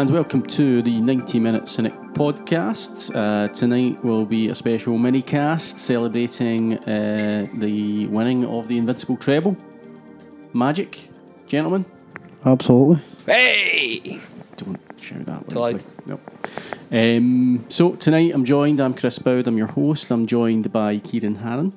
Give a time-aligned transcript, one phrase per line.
[0.00, 3.14] and welcome to the 90 Minute Cynic podcast.
[3.14, 9.18] Uh, tonight will be a special mini cast celebrating uh, the winning of the Invincible
[9.18, 9.58] treble.
[10.54, 11.06] Magic,
[11.46, 11.84] gentlemen.
[12.46, 13.02] Absolutely.
[13.26, 14.22] Hey!
[14.56, 15.84] Don't shout that Too loud.
[16.06, 16.18] No.
[16.90, 20.10] Um, so tonight I'm joined, I'm Chris Boud, I'm your host.
[20.10, 21.74] I'm joined by Ciaran Harran.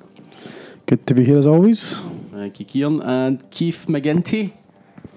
[0.86, 2.00] Good to be here as always.
[2.32, 3.02] Thank you, Ciaran.
[3.02, 4.54] And Keith McGinty.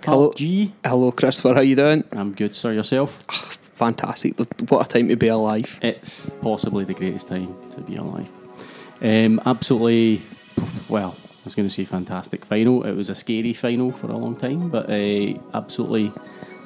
[0.04, 0.32] Hello.
[0.36, 0.74] G.
[0.86, 1.54] Hello, Christopher.
[1.54, 2.04] How are you doing?
[2.12, 2.72] I'm good, sir.
[2.74, 3.24] Yourself?
[3.76, 4.40] Fantastic.
[4.70, 5.80] What a time to be alive.
[5.82, 8.30] It's possibly the greatest time to be alive.
[9.02, 10.22] Um, absolutely,
[10.90, 12.84] well, I was going to say fantastic final.
[12.84, 16.12] It was a scary final for a long time, but uh, absolutely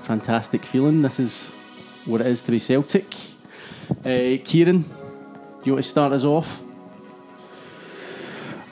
[0.04, 1.02] fantastic feeling.
[1.02, 1.54] This is
[2.06, 3.14] what it is to be Celtic.
[4.06, 6.62] Uh, Ciaran, do you want to start us off?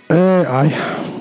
[0.09, 0.69] Uh, aye,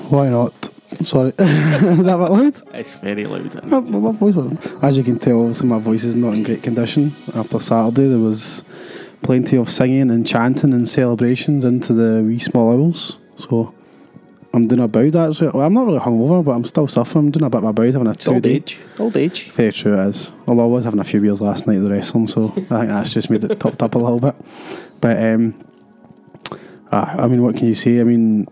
[0.09, 0.68] why not?
[1.03, 2.61] Sorry, is that a bit loud?
[2.73, 3.63] It's very loud.
[3.65, 4.83] My, my voice wasn't.
[4.83, 7.15] As you can tell, obviously my voice is not in great condition.
[7.35, 8.63] After Saturday, there was
[9.21, 13.17] plenty of singing and chanting and celebrations into the wee small hours.
[13.35, 13.73] So
[14.53, 15.49] I'm doing a bout actually.
[15.49, 17.25] Well, I'm not really hungover, but I'm still suffering.
[17.25, 18.53] I'm doing a bit of a bout, having a two old day.
[18.55, 18.79] age.
[18.97, 19.51] Old age.
[19.51, 20.31] Very true it is.
[20.47, 22.87] Although I was having a few beers last night at the wrestling, so I think
[22.87, 24.35] that's just made it topped up a little bit.
[24.99, 25.53] But um,
[26.91, 27.99] uh, I mean, what can you say?
[27.99, 28.47] I mean,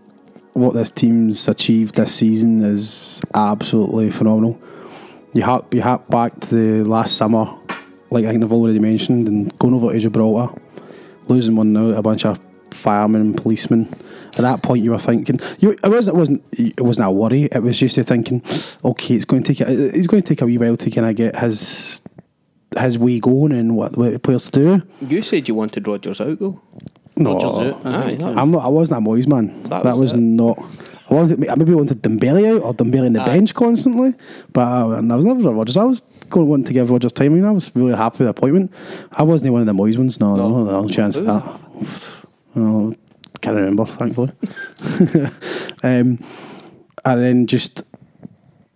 [0.52, 4.58] what this team's achieved this season is absolutely phenomenal.
[5.34, 7.46] You hark, you hark back to the last summer,
[8.10, 10.58] like I think I've already mentioned, and going over to Gibraltar,
[11.28, 12.38] losing one out, a bunch of
[12.70, 13.88] firemen and policemen.
[14.32, 17.44] At that point, you were thinking, you, it wasn't, it wasn't, it wasn't a worry.
[17.44, 18.42] It was just you thinking,
[18.84, 21.16] okay, it's going to take, it's going to take a wee while to kind of
[21.16, 22.02] get his
[22.78, 24.82] his way going and what, what players to do.
[25.00, 26.60] You said you wanted Rodgers out, though.
[27.18, 28.18] No, Rodgers out, I Aye, think.
[28.20, 28.64] that- I'm not.
[28.64, 29.62] I wasn't a Moyes man.
[29.64, 30.18] That That, was was, it.
[30.20, 30.58] not.
[31.10, 31.48] I wanted.
[31.48, 33.26] I maybe wanted Dembele out or Dembele in the Aye.
[33.26, 34.14] bench constantly,
[34.52, 35.76] but uh, and I was never a Rodgers.
[35.76, 37.32] I was going wanting to give Rodgers time.
[37.32, 38.72] I mean, I was really happy with the appointment.
[39.12, 40.20] I wasn't one of the Moyes ones.
[40.20, 40.82] No, no, No.
[40.82, 42.14] no, chance of Who was that.
[42.56, 42.94] Oh,
[43.40, 44.32] can't remember, thankfully.
[45.82, 46.18] um,
[47.04, 47.84] and then just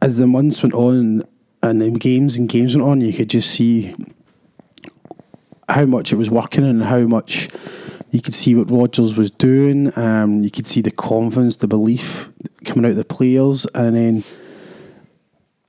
[0.00, 1.24] as the months went on
[1.62, 3.94] and then games and games went on, you could just see
[5.68, 7.48] how much it was working and how much
[8.12, 9.90] you could see what Rodgers was doing.
[9.98, 12.28] Um, you could see the confidence, the belief
[12.64, 14.24] coming out of the players, and then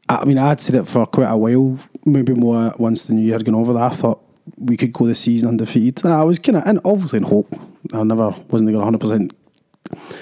[0.09, 3.35] I mean, I'd said it for quite a while, maybe more once the new year
[3.35, 3.73] had gone over.
[3.73, 4.21] That I thought
[4.57, 6.05] we could go the season undefeated.
[6.05, 7.47] I was kind of, and obviously in hope.
[7.93, 9.33] I never wasn't hundred percent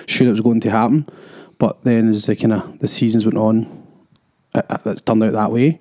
[0.05, 1.07] sure it was going to happen,
[1.57, 3.83] but then as the kind of the seasons went on,
[4.55, 5.79] it- it's turned out that way,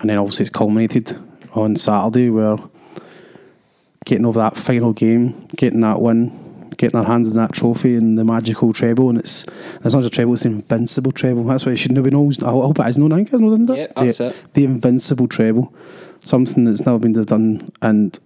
[0.00, 1.18] and then obviously it's culminated
[1.52, 2.56] on Saturday where
[4.04, 8.18] getting over that final game, getting that win, getting our hands on that trophy and
[8.18, 9.44] the magical treble, and it's
[9.84, 11.44] it's not just a treble, it's the invincible treble.
[11.44, 12.32] That's what it should have been known.
[12.42, 13.12] I hope it is known.
[13.12, 13.78] I think it's known, isn't it?
[13.96, 14.36] Yeah, that's the, it.
[14.54, 15.74] The invincible treble,
[16.20, 18.18] something that's never been done, and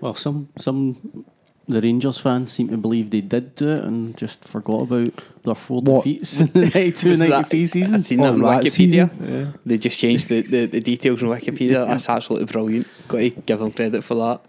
[0.00, 1.24] Well, some some
[1.68, 5.10] the Rangers fans seem to believe they did do it and just forgot about
[5.44, 6.02] their four What?
[6.04, 7.94] defeats in the 92 93 season.
[7.94, 9.08] I've seen that on that Wikipedia.
[9.16, 9.54] season?
[9.64, 11.86] They just changed the, the, the details on Wikipedia.
[11.86, 12.88] That's absolutely brilliant.
[13.06, 14.40] Got to give them credit for that.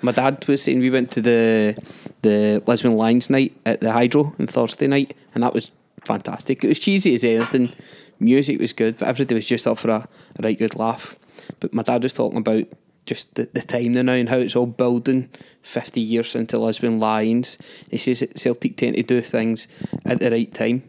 [0.00, 1.76] My dad was saying we went to the
[2.22, 5.70] the Lisbon Lions night at the Hydro on Thursday night, and that was
[6.04, 6.64] fantastic.
[6.64, 7.72] It was cheesy as anything.
[8.20, 10.08] Music was good, but everybody was just up for a,
[10.38, 11.16] a right good laugh.
[11.60, 12.64] But my dad was talking about
[13.06, 15.30] just the, the time now and how it's all building
[15.62, 17.58] 50 years into Lisbon Lions.
[17.90, 19.66] He says that Celtic tend to do things
[20.04, 20.82] at the right time.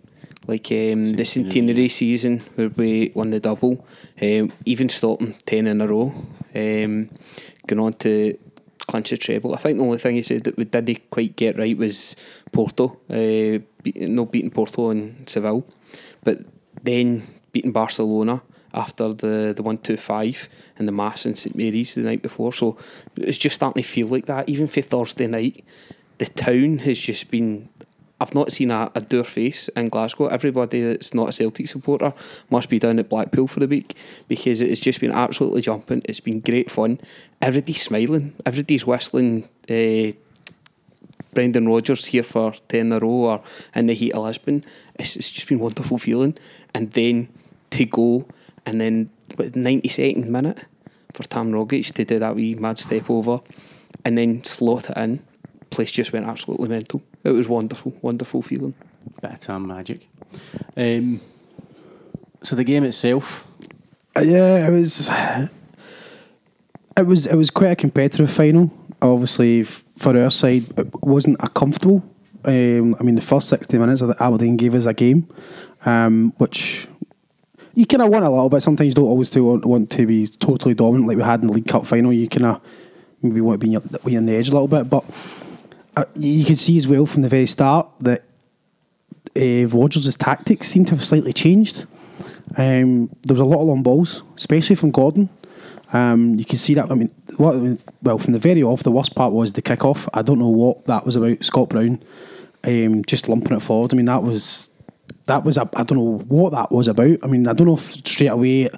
[0.45, 3.85] Like um, the centenary season where we won the double,
[4.21, 6.13] um, even stopping 10 in a row,
[6.55, 7.09] um,
[7.69, 8.38] going on to
[8.89, 9.54] clinch the treble.
[9.54, 12.16] I think the only thing he said that we didn't quite get right was
[12.51, 15.63] Porto, uh, beat, no beating Porto and Seville,
[16.24, 16.39] but
[16.83, 18.42] then beating Barcelona
[18.74, 22.54] after the the one two five and the mass in St Mary's the night before.
[22.54, 22.77] So
[23.16, 24.50] it's just starting to feel like that.
[24.50, 25.63] Even for Thursday night,
[26.18, 27.69] the town has just been.
[28.21, 30.27] I've not seen a, a face in Glasgow.
[30.27, 32.13] Everybody that's not a Celtic supporter
[32.50, 33.95] must be down at Blackpool for the week
[34.27, 36.01] because it has just been absolutely jumping.
[36.04, 37.00] It's been great fun.
[37.41, 38.33] Everybody's smiling.
[38.45, 39.47] Everybody's whistling.
[39.69, 40.12] Uh,
[41.33, 43.44] Brendan Rodgers here for 10 in a row or
[43.75, 44.63] in the heat of Lisbon.
[44.95, 46.36] It's, it's just been wonderful feeling.
[46.74, 47.30] And then
[47.71, 48.25] to go
[48.65, 50.57] and then what, 92nd minute
[51.13, 53.39] for Tam Rogic to do that wee mad step over
[54.03, 55.24] and then slot it in.
[55.69, 57.01] Place just went absolutely mental.
[57.24, 58.74] It was wonderful, wonderful feeling.
[59.21, 60.07] Bit of time magic.
[60.75, 61.21] Um,
[62.44, 63.45] so the game itself,
[64.15, 65.12] Uh, yeah, it was.
[66.97, 68.71] It was it was quite a competitive final.
[69.01, 72.03] Obviously, for our side, it wasn't a comfortable.
[72.44, 75.27] Um, I mean, the first sixty minutes Aberdeen gave us a game,
[75.86, 76.88] um, which
[77.75, 78.62] you kind of want a little bit.
[78.62, 81.47] Sometimes you don't always to want, want to be totally dominant like we had in
[81.47, 82.12] the League Cup final.
[82.12, 82.62] You kind of
[83.21, 83.68] maybe want to
[84.06, 85.06] be on the edge a little bit, but
[85.95, 88.24] uh, you could see as well from the very start that
[89.35, 91.85] uh, Rodgers' tactics seemed to have slightly changed.
[92.57, 95.30] Um, there was a lot of long balls, especially from Gordon.
[95.91, 96.91] Um, you can see that.
[96.91, 97.56] I mean, what,
[98.03, 100.07] well, from the very off, the worst part was the kick off.
[100.13, 101.44] I don't know what that was about.
[101.44, 102.03] Scott Brown
[102.63, 103.94] um, just lumping it forward.
[103.94, 104.69] I mean, that was
[105.25, 107.18] that was a, I don't know what that was about.
[107.24, 108.69] I mean, I don't know if straight away.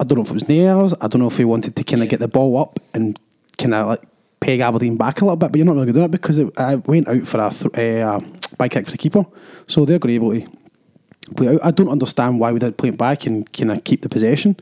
[0.00, 0.94] I don't know if it was nerves.
[1.00, 3.18] I don't know if he wanted to kind of get the ball up and
[3.56, 4.02] kind of like
[4.40, 6.38] peg Aberdeen back a little bit, but you're not really going to do that because
[6.38, 8.20] it, I went out for a th- uh,
[8.56, 9.26] by kick for the keeper,
[9.66, 11.64] so they're going to be able to play out.
[11.64, 14.56] I don't understand why we did play it back and kind of keep the possession.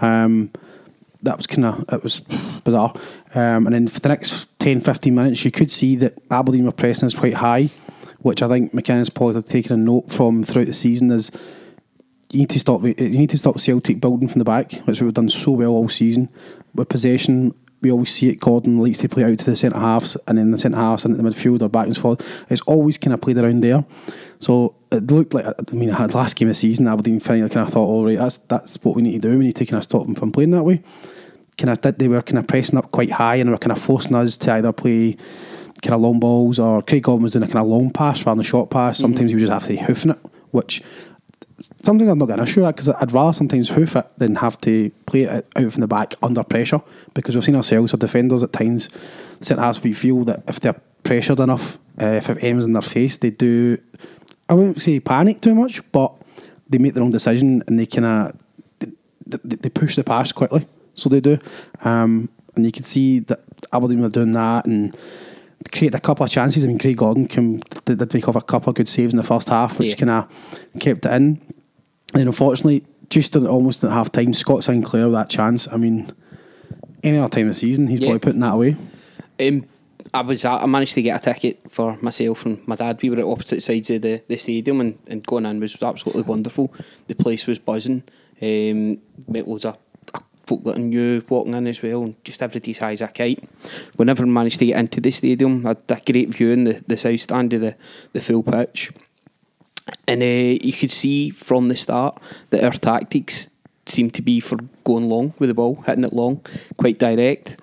[0.00, 0.50] Um,
[1.22, 2.20] that was kind of it was
[2.64, 2.94] bizarre.
[3.34, 6.72] Um, and then for the next 10, 15 minutes, you could see that Aberdeen were
[6.72, 7.68] pressing us quite high,
[8.20, 11.30] which I think McKenna's probably had taken a note from throughout the season is
[12.30, 15.14] you need to stop you need to stop Celtic building from the back, which we've
[15.14, 16.28] done so well all season.
[16.74, 18.40] With possession, we always see it.
[18.40, 21.16] Gordon likes to play out to the centre halves, and then the centre halves into
[21.16, 22.44] the midfield or back and forth.
[22.50, 23.84] It's always kind of played around there.
[24.40, 27.66] So it looked like I mean, the last game of the season, Aberdeen finally kind
[27.66, 29.38] of thought, all right, that's that's what we need to do.
[29.38, 30.82] We need to kind of stop them from playing that way.
[31.56, 33.72] Kind of did they were kind of pressing up quite high and they were kind
[33.72, 35.16] of forcing us to either play
[35.82, 38.36] kind of long balls or Craig Gordon was doing a kind of long pass rather
[38.36, 38.98] than a short pass.
[38.98, 39.38] Sometimes mm-hmm.
[39.38, 40.18] he would just have to hoofing it,
[40.50, 40.82] which
[41.82, 44.60] something I'm not going to assure that because I'd rather sometimes hoof it than have
[44.62, 46.80] to play it out from the back under pressure
[47.14, 48.88] because we've seen ourselves as defenders at times
[49.40, 52.82] centre halves we feel that if they're pressured enough uh, if it aims in their
[52.82, 53.78] face they do
[54.48, 56.12] I wouldn't say panic too much but
[56.68, 58.36] they make their own decision and they kind of
[59.26, 61.38] they, they, push the pass quickly so they do
[61.84, 63.40] um, and you can see that
[63.72, 64.96] Aberdeen were doing that and
[65.72, 66.64] created a couple of chances.
[66.64, 69.16] I mean, Craig Gordon came, did, did make off a couple of good saves in
[69.16, 69.96] the first half, which yeah.
[69.96, 71.40] kind of kept it in.
[72.14, 75.68] And unfortunately, just at, almost at half time, Scott Sinclair with that chance.
[75.68, 76.10] I mean,
[77.02, 78.08] any other time of the season, he's yeah.
[78.08, 78.76] probably putting that away.
[79.40, 79.66] Um,
[80.14, 83.00] I was I managed to get a ticket for myself and my dad.
[83.02, 86.22] We were at opposite sides of the, the stadium, and, and going in was absolutely
[86.22, 86.72] wonderful.
[87.06, 88.04] The place was buzzing.
[88.40, 89.76] Um, met loads of
[90.46, 93.42] folk that I knew walking in as well, and just everybody's high as a kite.
[93.96, 95.66] We never managed to get into the stadium.
[95.66, 97.76] I had a great view in the, the south stand of the,
[98.12, 98.90] the full pitch.
[100.06, 102.20] And uh, you could see from the start
[102.50, 103.50] that our tactics
[103.86, 106.44] seemed to be for going long with the ball, hitting it long,
[106.76, 107.56] quite direct.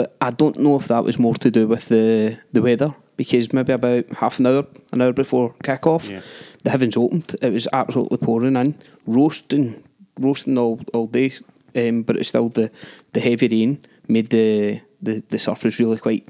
[0.00, 3.52] But I don't know if that was more to do with the, the weather, because
[3.52, 6.22] maybe about half an hour, an hour before kick off, yeah.
[6.64, 7.36] the heavens opened.
[7.42, 9.82] It was absolutely pouring in, roasting,
[10.18, 11.34] roasting all, all day
[11.76, 12.70] um, but it's still the,
[13.12, 16.26] the heavy rain made the, the, the surface really quite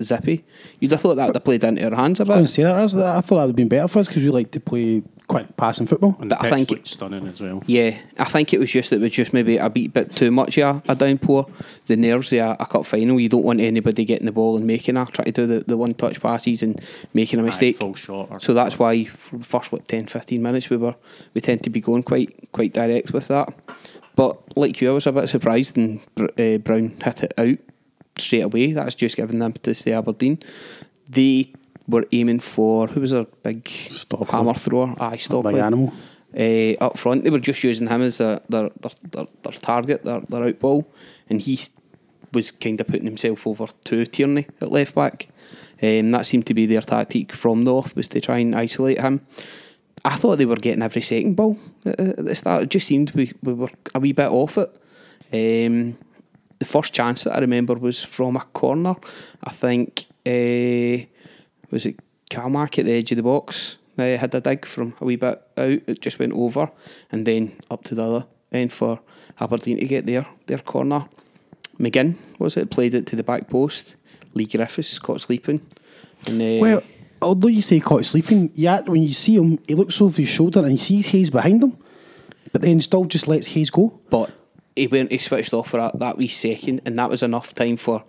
[0.00, 0.44] zippy.
[0.80, 2.36] You'd have thought that would have played into our hands a bit.
[2.36, 2.76] I, say that.
[2.76, 5.56] I thought that would have been better for us because we like to play quick
[5.56, 6.16] passing football.
[6.20, 7.62] And but I think it, stunning as well.
[7.66, 10.56] Yeah, I think it was just it was just maybe a bit, bit too much
[10.56, 11.46] yeah, a, downpour.
[11.86, 14.66] The nerves of a, a cup final, you don't want anybody getting the ball and
[14.66, 16.80] making a try to do the, the one touch passes and
[17.12, 17.82] making a mistake.
[17.82, 20.94] Aye, short so that's why first what 10, 15 minutes we were
[21.34, 23.52] we tend to be going quite quite direct with that.
[24.16, 27.58] But like you, I was a bit surprised and uh, Brown hit it out
[28.16, 28.72] straight away.
[28.72, 30.38] That's just given them to stay Aberdeen.
[31.08, 31.52] They
[31.86, 34.26] were aiming for who was a big Stockley.
[34.30, 34.94] hammer thrower?
[34.98, 35.54] Aye, Stockley.
[35.54, 35.92] Big animal.
[36.36, 40.02] Uh, up front, they were just using him as a, their, their, their, their target,
[40.04, 40.86] their, their out ball,
[41.30, 41.58] and he
[42.32, 45.28] was kind of putting himself over to Tierney at left back.
[45.82, 49.00] Um, that seemed to be their tactic from the off was to try and isolate
[49.00, 49.24] him.
[50.04, 52.64] I thought they were getting every second ball at the start.
[52.64, 54.70] It just seemed we, we were a wee bit off it.
[55.32, 55.96] Um,
[56.58, 58.96] the first chance that I remember was from a corner.
[59.42, 61.06] I think uh,
[61.74, 62.00] was it
[62.30, 63.76] Calmack at the edge of the box.
[63.96, 65.80] They had a dig from a wee bit out.
[65.86, 66.70] It just went over
[67.12, 69.00] and then up to the other end for
[69.40, 71.06] Aberdeen to get their their corner.
[71.78, 73.96] McGinn was it played it to the back post.
[74.32, 75.60] Leigh Griffiths caught sleeping.
[76.26, 76.82] And, uh, well,
[77.20, 80.60] although you say caught sleeping, yeah, when you see him, he looks over his shoulder
[80.60, 81.76] and he sees Hayes behind him,
[82.52, 84.00] but then still just lets Hayes go.
[84.10, 84.30] But
[84.74, 87.76] he went, he switched off for that, that wee second, and that was enough time
[87.76, 88.04] for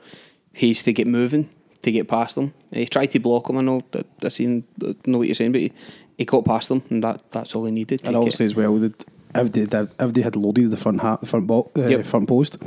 [0.53, 1.49] Hayes to get moving,
[1.81, 2.53] to get past them.
[2.71, 4.63] He tried to block him, I know, that, I seen,
[5.05, 5.71] know what you're saying, but he,
[6.17, 8.01] he got past them, and that, that's all he needed.
[8.05, 9.05] And also, as well, that
[9.35, 12.05] if they, if they had loaded the front hat, the front, bo- uh, yep.
[12.05, 12.57] front post,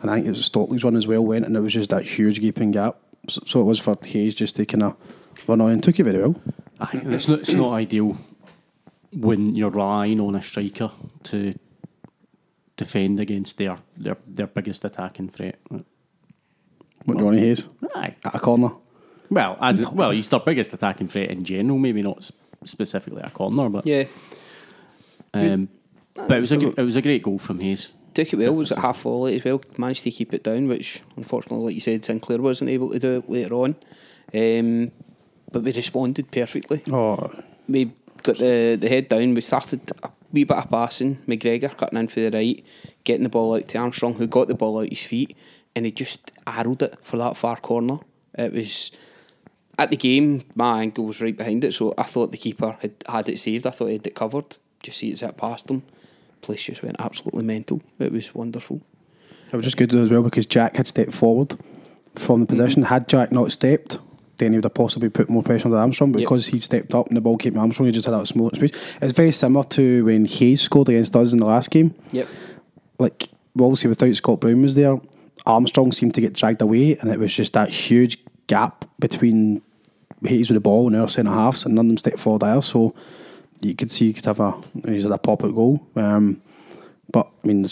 [0.00, 2.02] and I think it was Stockley's one as well, went, and it was just that
[2.02, 2.96] huge gaping gap.
[3.28, 4.96] So, so it was for Hayes just to kind of
[5.46, 6.40] well, no, and took it very well.
[6.80, 8.18] Aye, it's not it's not ideal
[9.12, 10.90] when you're relying on a striker
[11.24, 11.52] to
[12.76, 15.58] defend against their their, their biggest attacking threat.
[17.04, 17.68] What Jonny Hayes?
[17.94, 18.70] Aye, at a corner.
[19.30, 21.78] Well, as it, well, he's their biggest attacking threat in general.
[21.78, 22.30] Maybe not
[22.64, 24.04] specifically a corner, but yeah.
[25.34, 25.68] Um,
[26.14, 27.90] But it was a gr- it was a great goal from Hayes.
[28.14, 29.62] Took it well, was at half volley as well.
[29.78, 33.16] Managed to keep it down, which unfortunately, like you said, Sinclair wasn't able to do
[33.18, 33.74] it later on.
[34.34, 34.92] Um,
[35.50, 36.82] but we responded perfectly.
[36.92, 37.30] Oh,
[37.68, 37.92] We
[38.22, 39.32] got the, the head down.
[39.34, 41.18] We started a wee bit of passing.
[41.26, 42.62] McGregor cutting in for the right,
[43.04, 45.34] getting the ball out to Armstrong, who got the ball out his feet,
[45.74, 47.98] and he just arrowed it for that far corner.
[48.34, 48.90] It was
[49.78, 50.44] at the game.
[50.54, 53.66] My ankle was right behind it, so I thought the keeper had had it saved.
[53.66, 54.56] I thought he had it covered.
[54.82, 55.82] Just see it zip past him.
[56.40, 57.82] Place just went absolutely mental.
[57.98, 58.80] It was wonderful.
[59.52, 61.56] it was just good as well because Jack had stepped forward
[62.14, 62.56] from the mm-hmm.
[62.56, 62.82] position.
[62.84, 63.98] Had Jack not stepped,
[64.38, 66.10] then he would have possibly put more pressure on the Armstrong.
[66.10, 66.26] But Yep.
[66.26, 68.50] because he stepped up and the ball came to Armstrong, he just had that small
[68.50, 68.72] space.
[69.00, 71.94] It's very similar to when Hayes scored against us in the last game.
[72.10, 72.28] Yep.
[72.98, 73.28] like
[73.60, 75.00] obviously without Scott Brown was there,
[75.46, 79.62] Armstrong seemed to get dragged away, and it was just that huge gap between
[80.24, 82.62] Hayes with the ball and our centre halves, and none of them stepped forward either.
[82.62, 82.94] So
[83.60, 84.54] you could see you could have a
[84.86, 85.86] he's had a pop out goal.
[85.96, 86.42] Um,
[87.10, 87.66] but I mean,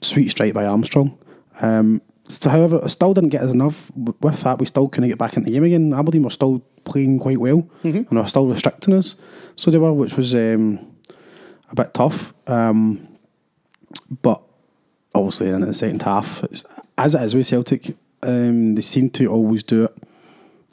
[0.00, 1.18] sweet strike by Armstrong.
[1.60, 3.90] Um, so, however, it still didn't get us enough.
[3.94, 5.94] With that, we still couldn't get back into the game again.
[5.94, 7.68] Aberdeen were still playing quite well,
[8.00, 9.14] and they were still restricting us.
[9.54, 10.96] So they were, which was um,
[11.70, 12.34] a bit tough.
[12.48, 13.06] Um,
[14.22, 14.42] but
[15.14, 16.64] obviously in the second half, it's,
[16.98, 19.94] as it is with Celtic, um, they seem to always do it.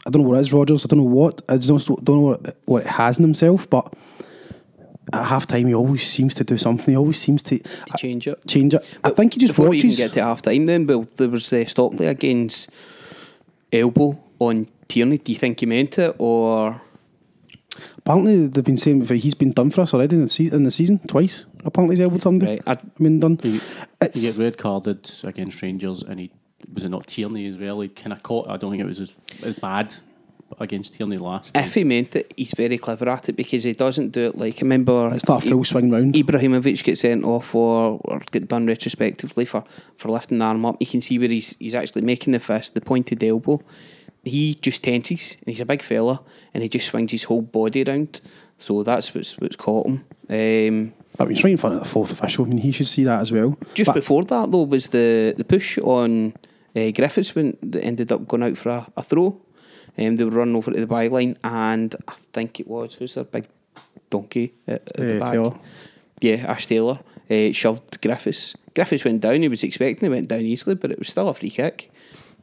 [0.06, 0.84] I don't know what it is, Rodgers.
[0.84, 1.42] I don't know what.
[1.48, 3.94] I just don't, don't know what, what it has in himself, but
[5.14, 6.94] at half time he always seems to do something.
[6.94, 8.46] He always seems to To change it.
[8.48, 9.00] change it.
[9.04, 11.52] I think he just Before we even get to half time, then, but there was
[11.54, 12.70] uh, Stockley against
[13.72, 15.18] elbow on Tierney.
[15.20, 16.82] Do you think he meant it or?
[17.98, 20.64] Apparently they've been saying that he's been done for us already in the, se- in
[20.64, 21.46] the season twice.
[21.66, 22.54] Apparently he's elbowed somebody.
[22.54, 23.40] Right, I- been done.
[23.42, 23.62] He, he
[24.02, 26.32] It's- get red carded against Rangers, and he
[26.74, 27.82] was it not Tierney as well.
[27.82, 28.48] He kind of caught.
[28.50, 29.96] I don't think it was as, as bad
[30.60, 31.54] against Tierney last.
[31.56, 31.64] time.
[31.66, 34.58] If he meant it, he's very clever at it because he doesn't do it like.
[34.58, 36.14] I remember It's not a full swing round.
[36.14, 39.64] Ibrahimovic gets sent off or, or get done retrospectively for,
[39.98, 40.78] for lifting the arm up.
[40.80, 43.62] You can see where he's he's actually making the fist, the pointed elbow.
[44.24, 46.22] He just tenses, and he's a big fella,
[46.54, 48.22] and he just swings his whole body around.
[48.58, 50.06] So that's what's what's caught him.
[50.30, 52.46] Um, mean, he's right in front of the fourth official.
[52.46, 53.58] I mean, he should see that as well.
[53.74, 56.34] Just But- before that, though, was the, the push on
[56.76, 59.40] uh, Griffiths when they ended up going out for a, a throw.
[59.98, 63.26] Um, they were running over to the byline, and I think it was who's their
[63.26, 63.46] big
[64.10, 65.32] donkey at, at the Uh, back?
[65.34, 65.60] Taylor.
[66.22, 67.00] Yeah, Ash Taylor
[67.30, 68.56] uh, shoved Griffiths.
[68.74, 69.42] Griffiths went down.
[69.42, 71.92] He was expecting it went down easily, but it was still a free kick.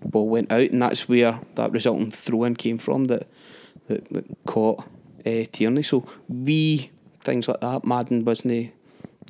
[0.04, 3.26] Ball went out, and that's where that resulting throw in came from that
[3.88, 4.84] that, that caught
[5.26, 5.82] uh, Tierney.
[5.82, 6.90] So wee
[7.22, 8.72] things like that, Madden wasn't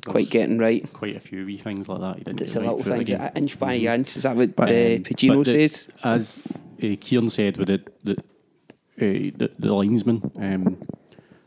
[0.05, 0.91] quite was- getting right.
[0.93, 2.17] Quite a few wee things like that.
[2.17, 3.29] He didn't It's get a right little through the thing, game.
[3.35, 4.15] inch by inch.
[4.17, 5.89] Is that what But, uh, Pacino But the- says?
[6.03, 6.41] As
[6.81, 10.77] uh, Ciaran said with the the, uh, the, the linesman, um,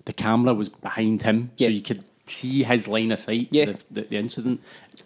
[0.05, 1.69] the camera was behind him, Yeah.
[1.69, 3.49] so you could see his line of sight.
[3.51, 3.67] Yeah.
[3.67, 4.61] The, the, the incident,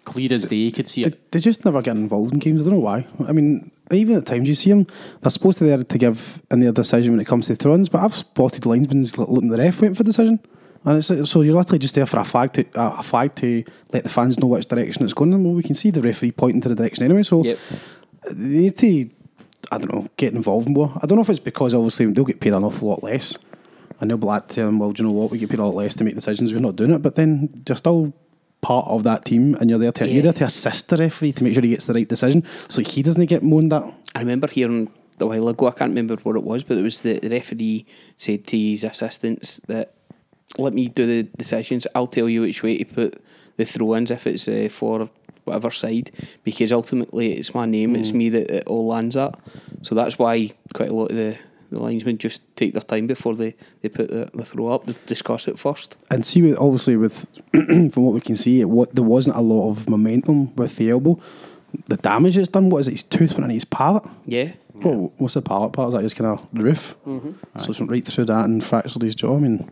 [0.05, 1.33] clear as day, you could see They, it.
[1.33, 2.63] they just never get involved in games.
[2.63, 3.07] I don't know why.
[3.27, 4.87] I mean, even at times you see them,
[5.21, 7.89] they're supposed to be there to give in their decision when it comes to thrones,
[7.89, 10.41] But I've spotted linesmen looking at the ref waiting for decision,
[10.85, 14.03] and it's so you're literally just there for a flag to a flag to let
[14.05, 15.33] the fans know which direction it's going.
[15.33, 15.45] in.
[15.45, 17.23] Well, we can see the referee pointing to the direction anyway.
[17.25, 17.59] So Yep.
[18.31, 19.11] they need to,
[19.73, 20.93] I don't know, get involved more.
[21.03, 23.37] I don't know if it's because obviously they'll get paid an awful lot less,
[24.01, 25.65] and they'll be like to them, well, do you know what, we get paid a
[25.65, 26.53] lot less to make decisions.
[26.53, 28.15] We're not doing it, but then you're still
[28.61, 30.13] part of that team, and you're there to Yeah.
[30.15, 32.83] you're there to assist the referee to make sure he gets the right decision, so
[32.83, 33.85] he doesn't get moaned at.
[34.15, 34.89] I remember hearing
[35.21, 37.87] a while ago, I can't remember what it was, but it was the, referee
[38.17, 39.95] said to his assistants that
[40.59, 41.87] let me do the decisions.
[41.95, 43.23] I'll tell you which way to put
[43.57, 45.11] the throw ins if it's uh, for
[45.45, 46.11] whatever side,
[46.45, 49.35] because ultimately it's my name, it's me that it all lands at.
[49.83, 51.39] So that's why quite a lot of the,
[51.71, 54.95] the linesmen just take their time before they, they put the, the throw up, they
[55.07, 55.97] discuss it first.
[56.11, 59.41] And see, with, obviously, with from what we can see, it what there wasn't a
[59.41, 61.21] lot of momentum with the elbow.
[61.87, 62.71] The damage it's done.
[62.71, 62.93] What is it?
[62.93, 64.05] His tooth went in his palate.
[64.25, 64.53] Yeah.
[64.75, 65.89] Well, what's the palate part?
[65.89, 66.97] Is that just kind of the roof?
[67.05, 69.37] So it's went right through that and fractured his jaw.
[69.37, 69.71] I mean,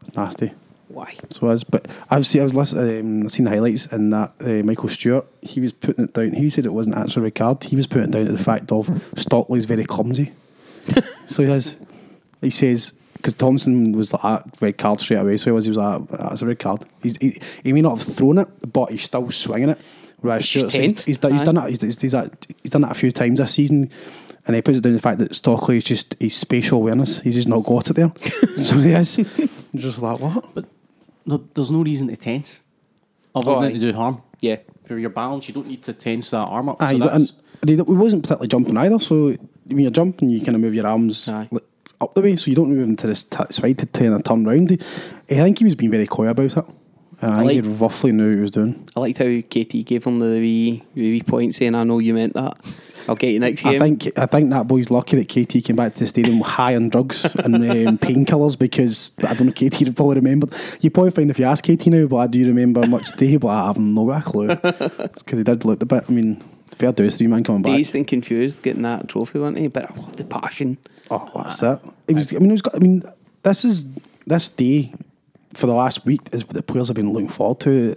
[0.00, 0.52] it's nasty.
[0.88, 1.16] Why?
[1.30, 4.34] So as, but I've seen I was listening, um, I've seen the highlights and that
[4.40, 6.32] uh, Michael Stewart he was putting it down.
[6.32, 7.64] He said it wasn't actually a card.
[7.64, 10.32] He was putting it down to the fact of Stockley's very clumsy.
[11.26, 11.76] so he has,
[12.40, 15.36] he says because Thompson was like ah, red card straight away.
[15.36, 16.84] So he was he was like ah, that's a red card.
[17.02, 19.78] He's, he he may not have thrown it, but he's still swinging it.
[20.20, 21.68] Whereas He's Stewart says he's, done- he's done it.
[21.68, 23.90] He's, he's, he's, that, he's done that a few times this season.
[24.46, 27.20] And he puts it down to the fact that Stockley is just his spatial awareness.
[27.20, 28.12] He's just not got it there.
[28.56, 29.16] so he is.
[29.74, 30.54] just like, what?
[30.54, 30.64] But
[31.26, 32.62] no, there's no reason to tense,
[33.34, 33.74] other Oh, than aye.
[33.74, 34.22] to do harm.
[34.40, 34.56] Yeah.
[34.84, 36.80] For your balance, you don't need to tense that arm up.
[36.80, 38.98] Aye, so but- that's, and he, he wasn't particularly jumping either.
[39.00, 39.36] So
[39.68, 41.48] when you're jumping, you kind of move your arms Aye.
[41.50, 41.64] like,
[42.00, 44.24] up the way, so you don't move them to this t- side to kind of
[44.24, 44.72] turn round.
[44.72, 44.76] Eh,
[45.30, 46.64] I think he was being very coy about it.
[47.22, 48.86] And I, I think he roughly knew what he was doing.
[48.94, 52.12] I liked how KT gave him the wee, the wee point saying, I know you
[52.12, 52.58] meant that.
[53.08, 53.80] I'll get you next I game.
[53.80, 56.88] think I think that boy's lucky that KT came back to the stadium high on
[56.88, 57.62] drugs and um,
[57.98, 60.48] painkillers because I don't know KT would probably remember.
[60.80, 63.38] You probably find if you ask KT now, but I do you remember much today?
[63.38, 64.48] Like, I have no a clue.
[64.62, 66.04] it's because he did look a bit.
[66.08, 66.42] I mean,
[66.74, 67.76] fair dues, three man coming back.
[67.76, 69.68] Dazed and confused getting that trophy, wasn't he?
[69.68, 70.78] But oh, the passion.
[71.10, 71.80] Oh, that's it.
[72.08, 72.34] It was.
[72.34, 72.74] I mean, it was.
[72.74, 73.02] I mean,
[73.42, 73.86] this is
[74.26, 74.92] this day
[75.54, 77.96] for the last week is what the players have been looking forward to.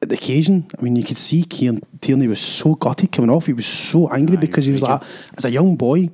[0.00, 3.46] At the occasion, I mean, you could see Kieran Tierney was so gutted coming off.
[3.46, 5.00] He was so angry he because he was like,
[5.36, 6.10] as a young boy,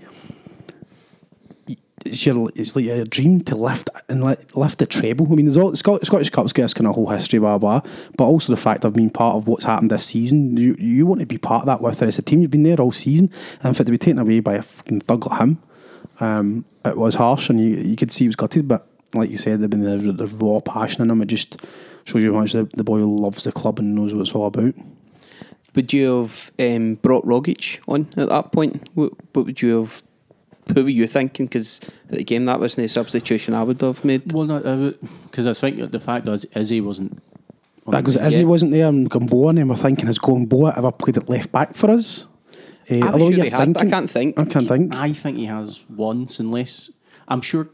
[2.09, 5.27] it's your it's like a dream to lift and lift the treble.
[5.31, 7.81] I mean, there's all Scot- Scottish Cup's got kind of whole history, blah blah.
[8.17, 11.21] But also the fact of being part of what's happened this season, you you want
[11.21, 12.41] to be part of that with the rest of team.
[12.41, 13.31] You've been there all season,
[13.63, 15.63] and for it to be taken away by a fucking thug like him,
[16.21, 18.69] um, it was harsh, and you you could see he was gutted.
[18.69, 21.23] But like you said, there'd been the, the raw passion in him.
[21.23, 21.65] It just
[22.05, 24.47] shows you how much the, the boy loves the club and knows what it's all
[24.47, 24.75] about.
[25.75, 28.89] Would you have um, brought Rogic on at that point?
[28.95, 30.03] What, what would you have?
[30.75, 31.47] Who were you thinking?
[31.47, 34.33] Because at the game, that wasn't a substitution I would have made.
[34.33, 34.93] Well, no,
[35.31, 37.23] because I think that the fact is Izzy wasn't.
[37.91, 38.47] Because Izzy Yeah.
[38.47, 41.91] wasn't there and Gamboa, and we're thinking, has Gamboa ever played at left back for
[41.91, 42.27] us?
[42.91, 44.39] Uh, I'm sure you're they had, but I can't think.
[44.39, 44.95] I can't think.
[44.95, 46.91] I think he has once, unless
[47.29, 47.69] I'm sure.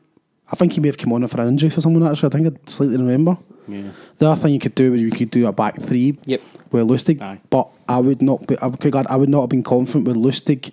[0.53, 2.29] I think he may have come on for an injury for someone actually.
[2.29, 3.39] I think I slightly remember.
[3.67, 6.41] Yeah, The other thing you could do is you could do a back three Yep.
[6.71, 7.23] with Lustig.
[7.23, 7.41] Aye.
[7.49, 10.17] But I would not be I would, God, I would not have been confident with
[10.17, 10.71] Lustig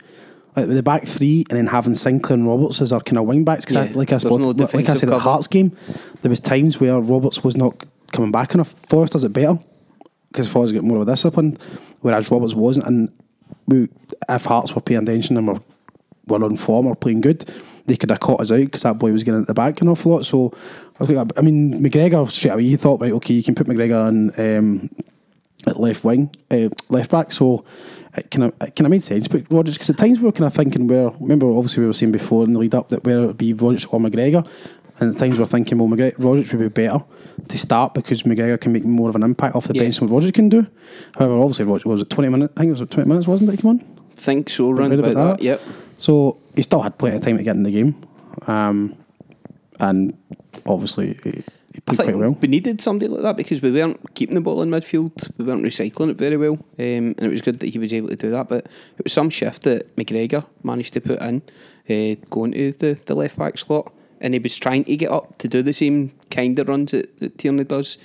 [0.55, 3.43] like the back three and then having Sinclair and Roberts as our kind of wing
[3.43, 5.19] backs because Yeah, like I no like I said the.
[5.19, 5.75] Hearts game,
[6.21, 8.75] there was times where Roberts was not coming back enough.
[8.87, 9.57] Forrest does it better
[10.31, 11.57] because Forrest got more of a discipline,
[12.01, 12.87] whereas Roberts wasn't.
[12.87, 13.11] And
[13.67, 13.87] we,
[14.29, 15.61] if Hearts were paying attention and were,
[16.27, 17.49] were on form or playing good,
[17.85, 19.87] they could have caught us out because that boy was getting at the back an
[19.87, 20.25] awful lot.
[20.25, 20.53] So
[20.99, 24.39] I mean, McGregor straight away he thought right, okay, you can put McGregor on.
[24.39, 24.89] Um,
[25.67, 27.31] at left wing, uh, left back.
[27.31, 27.65] So
[28.17, 29.27] it I can I make sense.
[29.27, 31.93] But Rogic, because at times we were kind of thinking where remember obviously we were
[31.93, 34.47] saying before in the lead up that whether it be Rogic or McGregor,
[34.99, 37.03] and at times we are thinking well McGregor, Rogic would be better
[37.47, 39.83] to start because McGregor can make more of an impact off the Yeah.
[39.83, 40.67] bench than what Rogic can do.
[41.17, 42.53] However, obviously Rogic was it twenty minutes.
[42.57, 43.53] I think it was twenty minutes, wasn't it?
[43.55, 43.83] He came on.
[44.15, 45.37] Think so, round about, about that.
[45.37, 45.43] that.
[45.43, 45.61] Yep.
[45.97, 47.95] So he still had plenty of time to get in the game,
[48.47, 48.95] um,
[49.79, 50.15] and
[50.65, 51.17] obviously
[51.87, 52.31] I think well.
[52.41, 55.31] we needed somebody like that because we weren't keeping the ball in midfield.
[55.37, 58.09] We weren't recycling it very well, um, and it was good that he was able
[58.09, 58.49] to do that.
[58.49, 58.65] But
[58.97, 61.41] it was some shift that McGregor managed to put in,
[61.89, 65.37] uh, going to the, the left back slot, and he was trying to get up
[65.37, 67.97] to do the same kind of runs that, that Tierney does.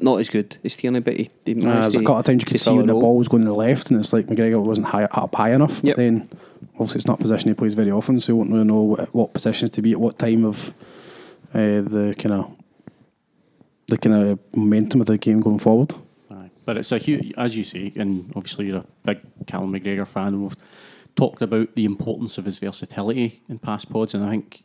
[0.00, 2.24] Not as good as Tierney, but he, he Uh, managed there's a to- couple of
[2.24, 4.26] times you could see when the ball was going to the left, and it's like
[4.26, 5.80] McGregor wasn't high, up high enough.
[5.82, 5.96] Yep.
[5.96, 6.28] But then,
[6.74, 9.14] obviously, it's not a position he plays very often, so you won't really know what,
[9.14, 10.74] what positions to be at what time of
[11.54, 12.50] uh, the kind of
[13.86, 15.94] the kind of momentum of the game going forward.
[16.32, 16.50] Aye.
[16.64, 20.28] But it's a huge, as you say, and obviously you're a big Callum McGregor fan.
[20.28, 20.56] and We've
[21.16, 24.64] talked about the importance of his versatility in past pods, and I think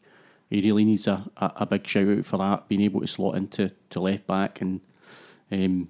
[0.49, 3.35] he really needs a, a, a big shout out for that, being able to slot
[3.35, 4.81] into to left back and
[5.51, 5.89] um,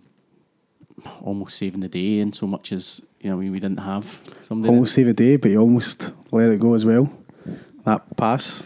[1.22, 4.74] almost saving the day in so much as you know we, we didn't have somebody.
[4.74, 7.12] Almost save a day, but he almost let it go as well.
[7.86, 8.64] That pass.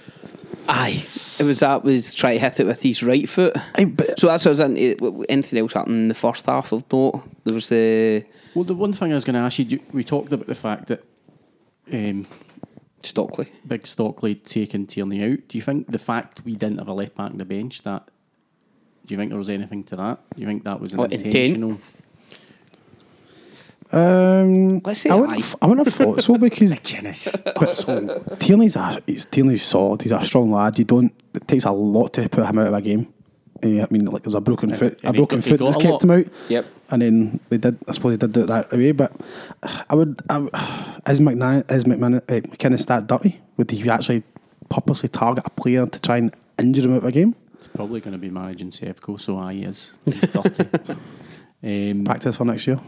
[0.70, 1.06] Aye,
[1.40, 3.56] it was that was try to hit it with his right foot.
[3.76, 5.26] Aye, but- so that's what I was in.
[5.30, 7.22] Anything else happened in the first half of thought?
[7.44, 8.24] There was the
[8.56, 10.88] Well, the one thing I was going to ask you, we talked about the fact
[10.88, 11.04] that
[11.92, 12.26] um,
[13.04, 13.52] Stockley.
[13.68, 15.40] Big Stockley taking Tierney out.
[15.50, 18.08] Do you think the fact we didn't have a left back on the bench that
[19.06, 20.20] do you think there was anything to that?
[20.34, 21.82] Do you think that was an What, intent?
[23.94, 24.74] Intentional?
[24.76, 25.42] Um, Let's say I wouldn't, aye.
[25.42, 27.36] have, I wouldn't have thought so because Guinness.
[27.56, 30.02] but so Tierney's a he's, Tierney's solid.
[30.02, 30.78] He's a strong lad.
[30.80, 31.14] You don't.
[31.34, 33.14] It takes a lot to put him out of a game.
[33.62, 35.78] Eh, I mean, like there's a broken foot, and a broken he foot got that's
[35.78, 36.04] kept lot.
[36.04, 36.26] him out.
[36.50, 36.66] Yep.
[36.90, 37.78] And then they did.
[37.88, 38.92] I suppose they did do it that way.
[38.92, 39.14] But
[39.90, 40.22] I would.
[40.30, 40.54] I, would-
[41.08, 43.42] is McNa- is McManus, uh, McInnes that dirty?
[43.58, 44.24] Would he actually
[44.70, 47.36] purposely target a player to try and injure him out of a game?
[47.56, 49.94] It's probably going to be managing Sevco, so I he is.
[50.06, 50.68] He's dirty.
[51.92, 52.80] um, Practice for next year.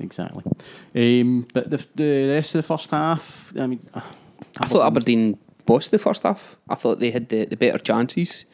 [0.00, 0.42] Exactly.
[0.94, 5.90] Um, but the, the rest of the first half, I mean, I thought Aberdeen bossed
[5.90, 6.56] the first half.
[6.68, 8.44] I thought they had the, the better chances,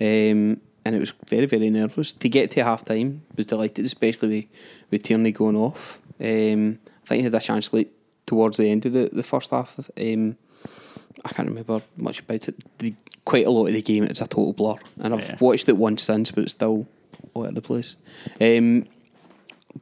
[0.00, 3.22] um, and it was very very nervous to get to half time.
[3.36, 4.44] Was delighted, especially with,
[4.90, 6.00] with Tierney going off.
[6.20, 7.90] Um, I think he had a chance late
[8.26, 9.78] towards the end of the, the first half.
[9.98, 10.36] Um,
[11.24, 12.56] I can't remember much about it.
[12.78, 15.36] The, quite a lot of the game it's a total blur, and I've Yeah.
[15.40, 16.86] watched it once since, but it's still
[17.34, 17.96] all over the place.
[18.40, 18.86] Um,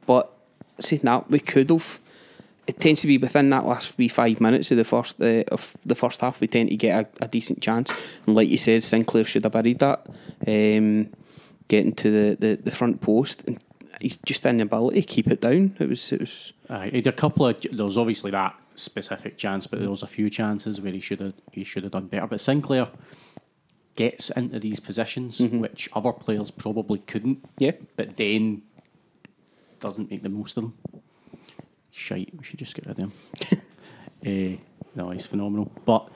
[0.05, 0.31] but
[0.79, 1.99] saying that, we could have.
[2.67, 5.77] It tends to be within that last wee five minutes of the first uh, of
[5.85, 6.41] the first half.
[6.41, 7.93] We tend to get a, a decent chance,
[8.25, 10.05] and like you said, Sinclair should have buried that.
[10.45, 11.09] Um,
[11.67, 13.57] getting to the, the, the front post, and
[14.01, 15.75] he's just inability to keep it down.
[15.79, 17.61] It was it was he had a couple of.
[17.61, 21.21] There was obviously that specific chance, but there was a few chances where he should
[21.21, 22.27] have he should have done better.
[22.27, 22.89] But Sinclair
[23.95, 27.43] gets into these positions which other players probably couldn't.
[27.57, 27.71] Yeah.
[27.95, 28.61] But then
[29.79, 31.01] doesn't make the most of them.
[31.91, 32.33] Shite.
[32.35, 33.11] We should just get rid of him.
[34.25, 34.61] uh,
[34.95, 35.71] no, he's phenomenal.
[35.85, 36.09] But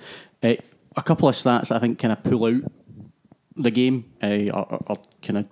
[0.43, 0.56] uh,
[0.95, 2.63] a couple of stats I think kind of pull out
[3.56, 5.45] the game uh, or, or kind of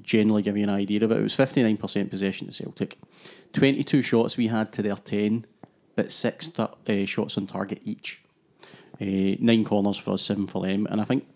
[0.00, 1.18] generally give you an idea of it.
[1.18, 2.98] It was 59% possession to Celtic.
[3.52, 5.46] 22 shots we had to their 10,
[5.94, 8.22] but six tar- uh, shots on target each.
[9.00, 10.86] Uh, nine corners for us, seven for them.
[10.90, 11.26] And I think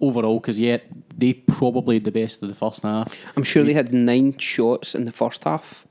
[0.00, 0.78] overall, because yeah,
[1.16, 3.14] they probably had the best of the first half.
[3.36, 5.86] I'm sure they had nine shots in the first half,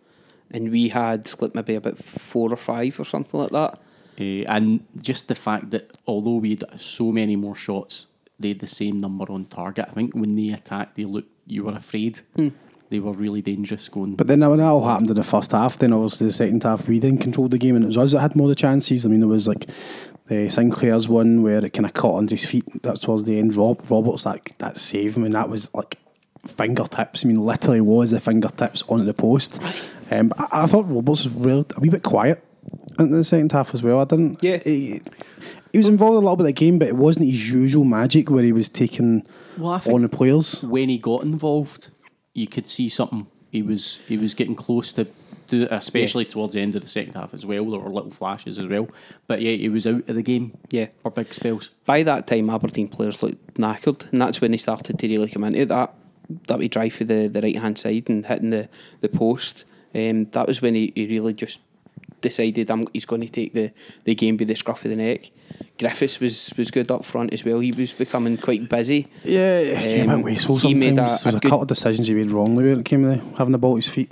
[0.51, 3.79] and we had like maybe about four or five or something like that.
[4.19, 8.59] Uh, and just the fact that although we had so many more shots, they had
[8.59, 9.85] the same number on target.
[9.89, 12.21] I think when they attacked, they looked, you were afraid.
[12.89, 14.15] They were really dangerous going.
[14.15, 16.87] But then when that all happened in the first half, then obviously the second half
[16.87, 19.05] we then controlled the game and it was us that had more of the chances.
[19.05, 19.69] I mean, there was like
[20.25, 22.65] the Sinclair's one where it kind of caught under his feet.
[22.83, 23.55] That towards the end.
[23.55, 25.17] Rob Roberts that that save.
[25.17, 25.97] I mean, that was like
[26.47, 27.23] fingertips.
[27.25, 29.61] I mean, literally was the fingertips on the post.
[30.11, 32.43] Um, I, I thought Roberts was real a wee bit quiet
[32.97, 33.99] in the second half as well.
[33.99, 34.41] I didn't.
[34.41, 34.57] Yeah.
[34.63, 35.01] He,
[35.71, 38.31] he was involved a little bit of the game, but it wasn't his usual magic
[38.31, 39.23] where he was taking
[39.57, 40.63] Well, on the players.
[40.63, 41.89] when he got involved,
[42.39, 43.27] you could see something.
[43.51, 45.07] He was he was getting close to
[45.47, 47.69] do it, especially towards the end of the second half as well.
[47.69, 48.87] There were little flashes as well,
[49.27, 50.57] but yeah, he was out of the game.
[50.69, 50.87] Yeah.
[51.01, 51.71] for big spells.
[51.85, 55.43] By that time, Aberdeen players looked knackered, and that's when they started to really come
[55.43, 55.93] into that
[56.47, 58.69] that we drive for the, the right hand side and hitting the,
[59.01, 59.65] the post.
[59.95, 61.59] Um, that was when he, he really just
[62.21, 63.71] decided um, he's going to take the,
[64.03, 65.29] the game by the scruff of the neck.
[65.77, 67.59] Griffiths was, was good up front as well.
[67.59, 69.07] He was becoming quite busy.
[69.23, 70.79] Yeah, he came Um, out wasteful he sometimes.
[70.83, 72.85] made a- There a was a, good- couple of decisions he made wrongly when it
[72.85, 74.11] came to having the ball at his feet.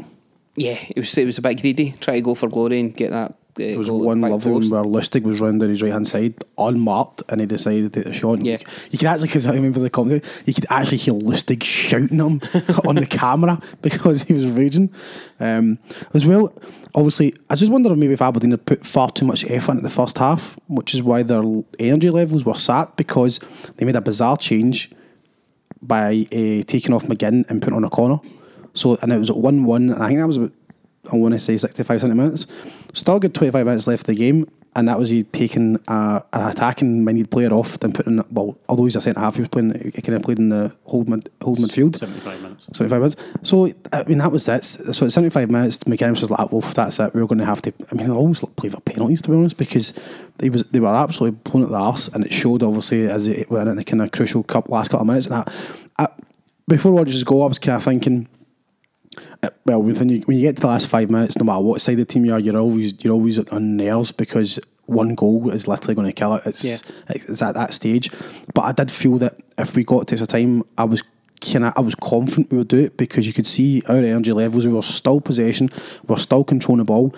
[0.55, 1.93] Yeah, it was it was a bit greedy.
[1.99, 3.37] Try to go for glory and get that.
[3.57, 4.71] There was one the back one post.
[4.71, 8.05] where Lustig was round down his right hand side, unmarked, and he decided to take
[8.05, 8.43] the shot.
[8.43, 8.57] Yeah.
[8.91, 12.41] You, could actually, because I remember the commentary, you could actually hear Lustig shouting him
[12.87, 14.91] on the camera because he was raging.
[15.39, 15.79] Um,
[16.13, 16.53] as well,
[16.95, 19.83] obviously, I just wonder if maybe if Aberdeen had put far too much effort into
[19.83, 21.43] the first half, which is why their
[21.79, 23.39] energy levels were sat because
[23.77, 24.91] they made a bizarre change
[25.81, 28.19] by uh, taking off McGinn and putting on O'Connor.
[28.73, 29.93] So and it was at one one.
[29.93, 30.51] I think that was about
[31.11, 32.47] I want to say sixty five, 70 minutes.
[32.97, 36.21] Still got twenty five minutes left of the game, and that was he taking uh,
[36.33, 39.49] an attacking minded player off, then putting well, although he's a centre half, he was
[39.49, 41.95] playing he kind of played in the hold mid hold midfield.
[41.95, 42.67] Seventy-five minutes.
[42.73, 43.15] 75 minutes.
[43.43, 44.65] So, I mean, that was it.
[44.65, 47.13] So, at 75 minutes, McInnes was like, well, that's it.
[47.13, 47.73] We're going to have to.
[47.91, 49.93] I mean, they always play for penalties, to be honest, because
[50.39, 53.51] they was they were absolutely blown at the arse, and it showed, obviously, as it
[53.51, 55.27] went in the kind of crucial cup, last couple of minutes.
[55.27, 55.51] And I,
[55.99, 56.07] I,
[56.67, 58.27] before Rogic's go, I was kind of thinking,
[59.65, 61.93] well, when you, when you get to the last five minutes, no matter what side
[61.93, 65.67] of the team you are, you're always you're always on nerves because one goal is
[65.67, 66.43] literally going to kill it.
[66.45, 66.77] It's Yeah.
[67.09, 68.09] it's at that stage.
[68.53, 71.03] But I did feel that if we got to extra time, I was
[71.41, 74.31] kind of I was confident we would do it because you could see our energy
[74.31, 74.65] levels.
[74.65, 75.69] We were still possession,
[76.07, 77.13] we were still controlling the ball.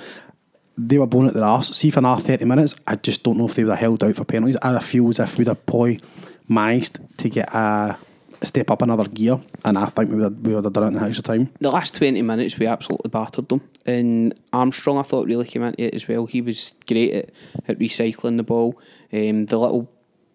[0.77, 1.75] They were blown at their arse.
[1.75, 4.15] See for another thirty minutes, I just don't know if they would have held out
[4.15, 4.57] for penalties.
[4.61, 5.99] I feel as if we'd have probably
[6.47, 7.97] managed to get a
[8.45, 10.87] step up another gear, and I think we would have, we would have done it
[10.87, 11.51] in the house of time.
[11.59, 13.61] the last 20 minutes we absolutely battered them.
[13.85, 16.25] And Armstrong I thought really came into it as well.
[16.25, 17.31] He was great at,
[17.67, 18.79] at recycling the ball.
[19.11, 19.91] Um, the little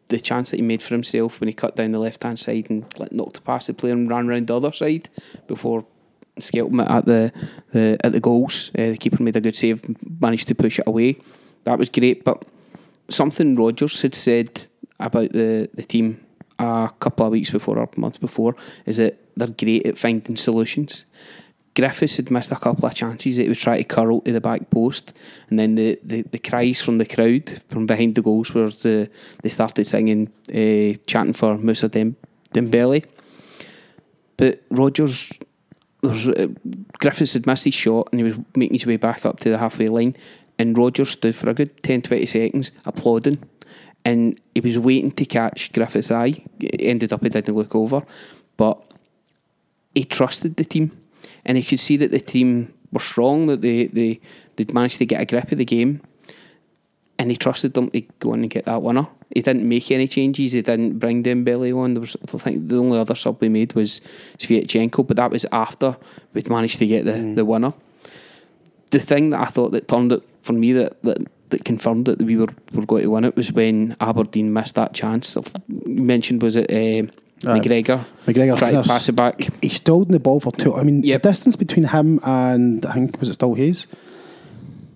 [0.09, 2.69] the chance that he made for himself when he cut down the left hand side
[2.69, 5.09] and like, knocked past the player and ran round the other side
[5.47, 5.87] before
[6.37, 6.45] it
[6.81, 7.33] at the,
[7.73, 8.71] the at the goals.
[8.77, 9.83] Uh, the keeper made a good save
[10.21, 11.17] managed to push it away.
[11.65, 12.25] That was great.
[12.25, 12.45] But
[13.09, 14.67] something Rodgers had said
[15.01, 16.25] about the, the team
[16.59, 20.37] a couple of weeks before or a month before is that they're great at finding
[20.37, 21.07] solutions.
[21.75, 24.71] Griffiths had missed a couple of chances he was trying to curl to the back
[24.71, 25.13] post,
[25.51, 29.11] and then the, the, the cries from the crowd from behind the goals were the,
[29.43, 32.17] they started singing, uh, chanting for Moussa Dem-
[32.53, 33.05] Dembele.
[34.37, 35.33] But Rodgers,
[36.05, 36.47] uh,
[36.99, 39.59] Griffiths had missed his shot and he was making his way back up to the
[39.59, 40.15] halfway line,
[40.61, 43.43] and Rodgers stood for a good 10 20 seconds applauding.
[44.05, 46.45] And he was waiting to catch Griffiths' eye.
[46.61, 48.05] It ended up he didn't look over,
[48.57, 48.81] but
[49.95, 50.91] he trusted the team,
[51.47, 53.47] and he could see that the team were strong.
[53.47, 54.21] That they they
[54.57, 56.03] they'd managed to get a grip of the game,
[57.19, 59.07] and he trusted them to go in and get that winner.
[59.35, 60.53] He didn't make any changes.
[60.53, 61.95] He didn't bring Dembele on.
[61.95, 64.01] There was, I think the only other sub we made was
[64.39, 65.97] Sviatchenko, but that was after
[66.35, 67.35] we'd managed to get the, mm.
[67.35, 67.73] the winner.
[68.91, 72.21] The thing that I thought that turned it for me that, that that confirmed that
[72.21, 75.37] we were, were going to win it was when Aberdeen missed that chance.
[75.87, 77.07] You mentioned was it uh,
[77.47, 78.05] McGregor.
[78.27, 79.41] McGregor tried to pass it back.
[79.63, 80.75] He stalled the ball for two.
[80.75, 81.23] I mean, Yep.
[81.23, 83.87] the distance between him and I think was it still Hayes.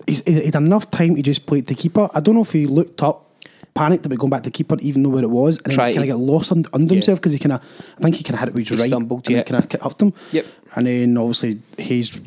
[0.07, 2.09] He's he had enough time to just play it to keeper.
[2.15, 3.45] I don't know if he looked up,
[3.75, 6.11] panicked about going back to keeper, even know where it was, and Try then kind
[6.11, 6.95] of get lost under, under Yeah.
[6.95, 7.61] himself because he kind of,
[7.99, 9.43] I think he kind of hit it with his right, stumbled, and yeah.
[9.43, 10.15] kind of him.
[10.33, 10.47] Yep.
[10.77, 12.21] And then obviously Hayes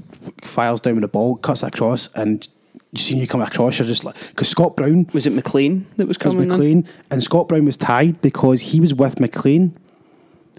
[0.43, 2.47] files down with the ball, cuts across, and
[2.91, 6.07] you see you come across, you're just like because Scott Brown Was it McLean that
[6.07, 6.49] was was coming in?
[6.49, 9.77] McLean, and Scott Brown was tied because he was with McLean.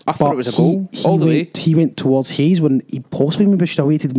[0.05, 1.37] I thought it was a goal he, all the way.
[1.43, 4.17] went, He went towards Hayes when he possibly maybe should have waited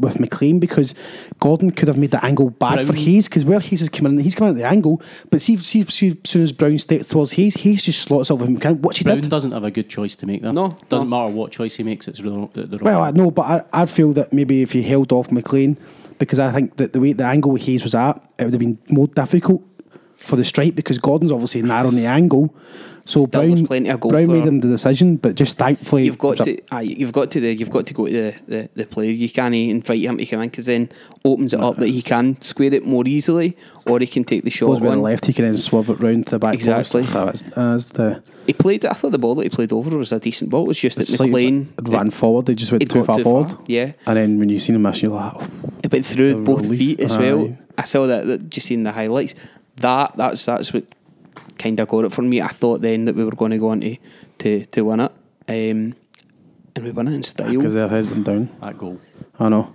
[0.00, 0.94] with McLean because
[1.40, 4.20] Gordon could have made the angle bad for Hayes because where Hayes is coming in,
[4.20, 5.02] he's coming at the angle.
[5.30, 8.40] But see, see, see as soon as Brown steps towards Hayes, Hayes just slots off
[8.40, 8.58] him.
[8.58, 9.28] Kind of what he Brown did.
[9.30, 10.54] doesn't have a good choice to make there.
[10.54, 11.16] No, doesn't no.
[11.24, 12.08] matter what choice he makes.
[12.08, 14.82] It's the, the, the Well, I know, but I, I feel that maybe if he
[14.82, 15.76] held off McLean,
[16.18, 18.78] because I think that the way the angle Hayes was at, it would have been
[18.90, 19.62] more difficult
[20.18, 22.54] for the strike because Gordon's obviously narrowing the angle.
[23.08, 26.18] So Still, Brown, plenty of goal Brown made him the decision, but just thankfully You've
[26.18, 28.12] got it was a- to, aye, you've got to, the, you've got to go to
[28.12, 29.12] the, the, the player.
[29.12, 30.88] You can't invite him to come in because then
[31.24, 34.50] opens it up that he can square it more easily, or he can take the
[34.50, 34.66] shot.
[34.66, 36.54] goes with the left, he can then swerve it round to the back.
[36.54, 37.02] Exactly.
[37.02, 38.84] That's, that's the He played.
[38.84, 40.64] I thought the ball that he played over was a decent ball.
[40.64, 42.46] It was just that McLean ran forward.
[42.46, 43.50] They just went too far too forward.
[43.52, 43.92] far, yeah.
[44.06, 45.48] and then when you seen him miss, you're like, oh,
[45.84, 47.56] It went through both relief, feet as well.
[47.78, 49.36] I saw that, that just seeing the highlights.
[49.76, 50.84] That that's that's what
[51.58, 52.40] kind of got it for me.
[52.40, 53.96] I thought then that we were going to go on to
[54.38, 55.12] to, to win it,
[55.48, 55.94] um,
[56.74, 57.50] and we won it in style.
[57.54, 58.48] because their heads went down.
[58.60, 59.00] That goal.
[59.38, 59.74] I know.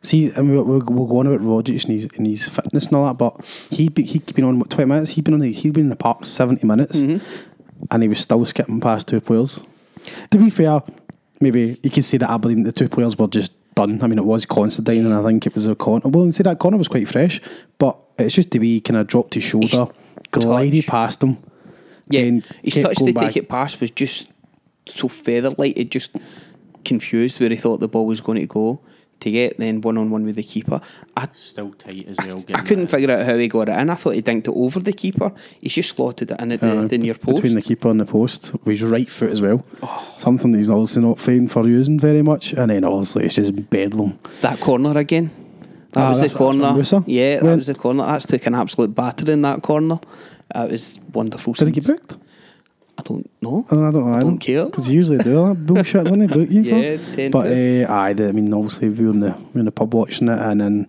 [0.00, 2.96] See, I mean, we'll, we'll go on about Rogic and his, and his fitness and
[2.96, 5.10] all that, but he'd, be, he'd been on what, 20 minutes.
[5.12, 7.24] He'd been on he'd been in the park 70 minutes Mm-hmm.
[7.90, 9.60] and he was still skipping past two players.
[10.30, 10.82] To be fair,
[11.40, 14.02] maybe you could say that Aberdeen, the two players were just done.
[14.02, 16.08] I mean, it was Considine and I think it was O'Connor.
[16.08, 17.40] Well, and say that corner was quite fresh,
[17.78, 19.86] but it's just to be kind of dropped his shoulder,
[20.42, 20.90] glided touch.
[20.90, 21.38] past him.
[22.08, 23.26] yeah, then his kept touch to back.
[23.28, 24.30] take it past was just
[24.86, 25.76] so feather light.
[25.78, 26.10] It just
[26.84, 28.80] confused where he thought the ball was going to go.
[29.20, 30.80] To get then one on one with the keeper,
[31.16, 32.36] I Still tight as well.
[32.36, 33.88] I getting couldn't figure out how he got it in.
[33.88, 35.32] I thought he dinked it over the keeper.
[35.60, 37.36] He's just slotted it in at the, Uh, the near post.
[37.36, 39.64] Between the keeper and the post, with his right foot as well.
[40.18, 42.52] Something that he's obviously not famed for using very much.
[42.52, 44.18] And then obviously it's just bedlam.
[44.42, 45.30] That corner again.
[45.94, 47.02] That Ah, was the that's- that's when corner.
[47.06, 47.56] Yeah, that went.
[47.56, 48.04] was the corner.
[48.06, 49.98] That's took an absolute batter in that corner.
[50.54, 51.52] Uh, it was wonderful.
[51.54, 52.16] Did he get booked?
[52.96, 53.66] I don't know.
[53.70, 54.66] I don't, I don't, I don't care.
[54.66, 56.26] Because you usually do that bullshit, don't they?
[56.26, 56.60] Book you?
[56.62, 57.84] Yeah, tend But to.
[57.84, 59.92] uh, aye, the, I mean, obviously we were in the, we were in the pub
[59.94, 60.86] watching it and then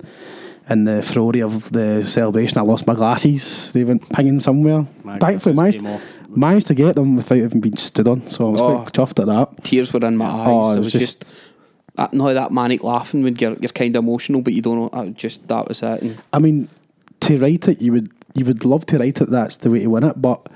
[0.69, 3.71] in the flurry of the celebration, I lost my glasses.
[3.73, 4.85] They went pinging somewhere.
[5.03, 5.81] My Thankfully, managed,
[6.29, 8.27] managed to get them without even being stood on.
[8.27, 8.75] So I was Oh.
[8.77, 9.63] quite chuffed at that.
[9.63, 10.47] Tears were in my eyes.
[10.47, 11.35] Oh, it it was was just- just.
[11.97, 14.89] That, no, that manic laughing when you're you're kind of emotional, but you don't know.
[14.99, 16.01] I just that was it.
[16.01, 16.67] And I mean,
[17.21, 19.29] to write it, you would you would love to write it.
[19.29, 20.47] That's the way to win it, but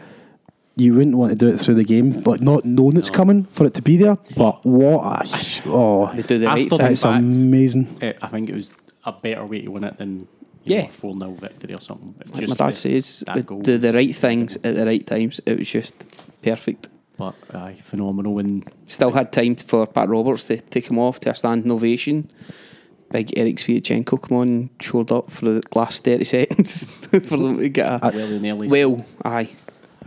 [0.76, 3.66] you wouldn't want to do it through the game, like not knowing it's coming for
[3.66, 4.18] it to be there.
[4.38, 6.92] But what a sh- oh, they do the right After thing.
[6.92, 7.98] it's fact, amazing.
[8.02, 8.74] eh, I think it was
[9.06, 10.28] a better way to win it than
[10.64, 10.88] you Yeah.
[10.88, 12.16] 4 0 victory or something.
[12.32, 15.42] Like just my dad the- says, that do the right things at the right times.
[15.46, 16.06] It was just
[16.42, 16.88] perfect.
[17.20, 18.40] But aye, phenomenal.
[18.40, 22.32] And Still had time for Pat Roberts to take him off to a standing ovation.
[23.12, 27.58] Big Eric Sviatchenko come on and showed up for the last 30 seconds for them
[27.60, 28.00] to get a.
[28.68, 28.70] well.
[28.70, 29.50] Well, aye.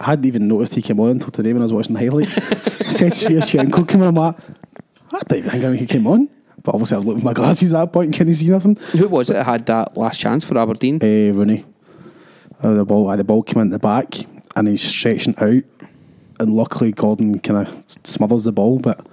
[0.00, 2.34] I hadn't even noticed he came on until today when I was watching the highlights.
[2.96, 4.08] Said Shevchenko came on.
[4.08, 4.36] I'm like,
[5.12, 6.30] I didn't think he came on.
[6.62, 8.76] But obviously, I was looking at my glasses at that point and couldn't see nothing.
[8.92, 10.96] Who was it that had that last chance for Aberdeen?
[11.02, 11.64] Uh, Rooney.
[12.62, 14.14] Uh, the ball, uh, the ball came in the back
[14.54, 15.64] and he's stretching out,
[16.42, 19.06] and luckily Gordon kind of smothers the ball, but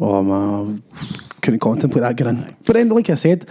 [0.00, 0.82] oh man,
[1.40, 2.56] couldn't contemplate that getting in.
[2.64, 3.48] But then, like I said,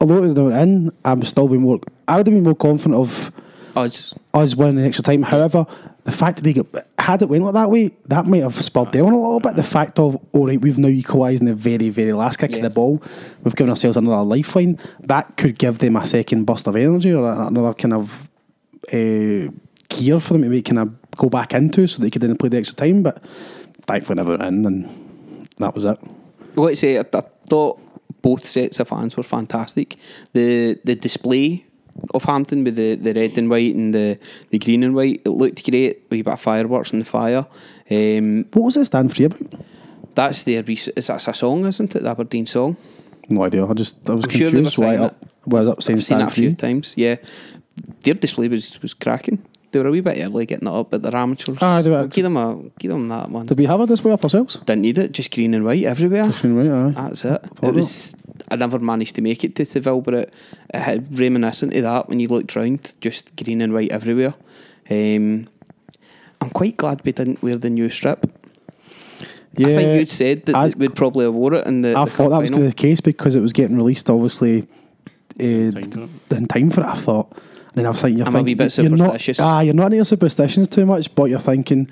[0.00, 1.80] although it was not in, I'm still be more.
[2.06, 3.32] I would have been more confident of
[3.74, 4.14] Odds.
[4.34, 5.22] us winning the extra time.
[5.22, 5.66] However,
[6.04, 6.66] the fact that they got
[6.98, 9.56] had it went like that way, that might have spurred them on a little bit.
[9.56, 12.62] The fact of all right, we've now equalised in the very, very last kick of
[12.62, 13.02] the ball.
[13.42, 14.78] We've given ourselves another lifeline.
[15.00, 18.28] That could give them a second burst of energy or another kind of
[18.92, 19.50] uh,
[19.88, 22.58] gear for them to kind of go back into, so they could then play the
[22.58, 23.02] extra time.
[23.02, 23.22] But
[23.86, 25.98] thankfully, never in, and that was it.
[26.54, 26.98] What say?
[26.98, 27.80] I, I thought
[28.22, 29.96] both sets of fans were fantastic.
[30.32, 31.64] The the display
[32.14, 35.28] of Hampden with the, the red and white and the, the green and white, it
[35.28, 36.04] looked great.
[36.08, 37.46] We bit of fireworks in the fire.
[37.90, 39.42] Um, What was it stand free about?
[40.14, 42.02] that's their is that's a song, isn't it?
[42.02, 42.76] The Aberdeen song.
[43.28, 43.66] No idea.
[43.66, 46.20] I just I was I'm sure confused why saying up was up saying I've seen
[46.20, 46.94] it a few times.
[46.96, 47.16] Yeah,
[48.02, 49.44] their display was was cracking.
[49.72, 51.58] They were a wee bit early getting it up, but they're amateurs.
[51.60, 53.46] Ah, they were- give them a give them that one.
[53.46, 54.56] Did we have a display up ourselves?
[54.66, 56.26] Didn't need it, just green and white everywhere.
[56.44, 56.92] Right, aye.
[57.08, 57.42] That's it.
[57.54, 58.14] Thought It was.
[58.50, 60.34] I never managed to make it to Seville, but it,
[60.74, 64.34] it had reminiscent of that when you looked round, just green and white everywhere.
[64.90, 65.46] Um,
[66.40, 68.26] I'm quite glad we didn't wear the new strip.
[69.56, 71.94] Yeah, I think you'd said that as- we'd probably have wore it in the.
[71.96, 74.10] I the thought that was going to be the case because it was getting released,
[74.10, 74.66] obviously,
[75.40, 76.86] uh, Time in time for it.
[76.86, 77.32] I thought,
[77.74, 79.40] and then I was thinking, you're I'm a thinking, wee bit you're not, superstitious.
[79.40, 81.88] ah, you're not into your superstitions too much, but you're thinking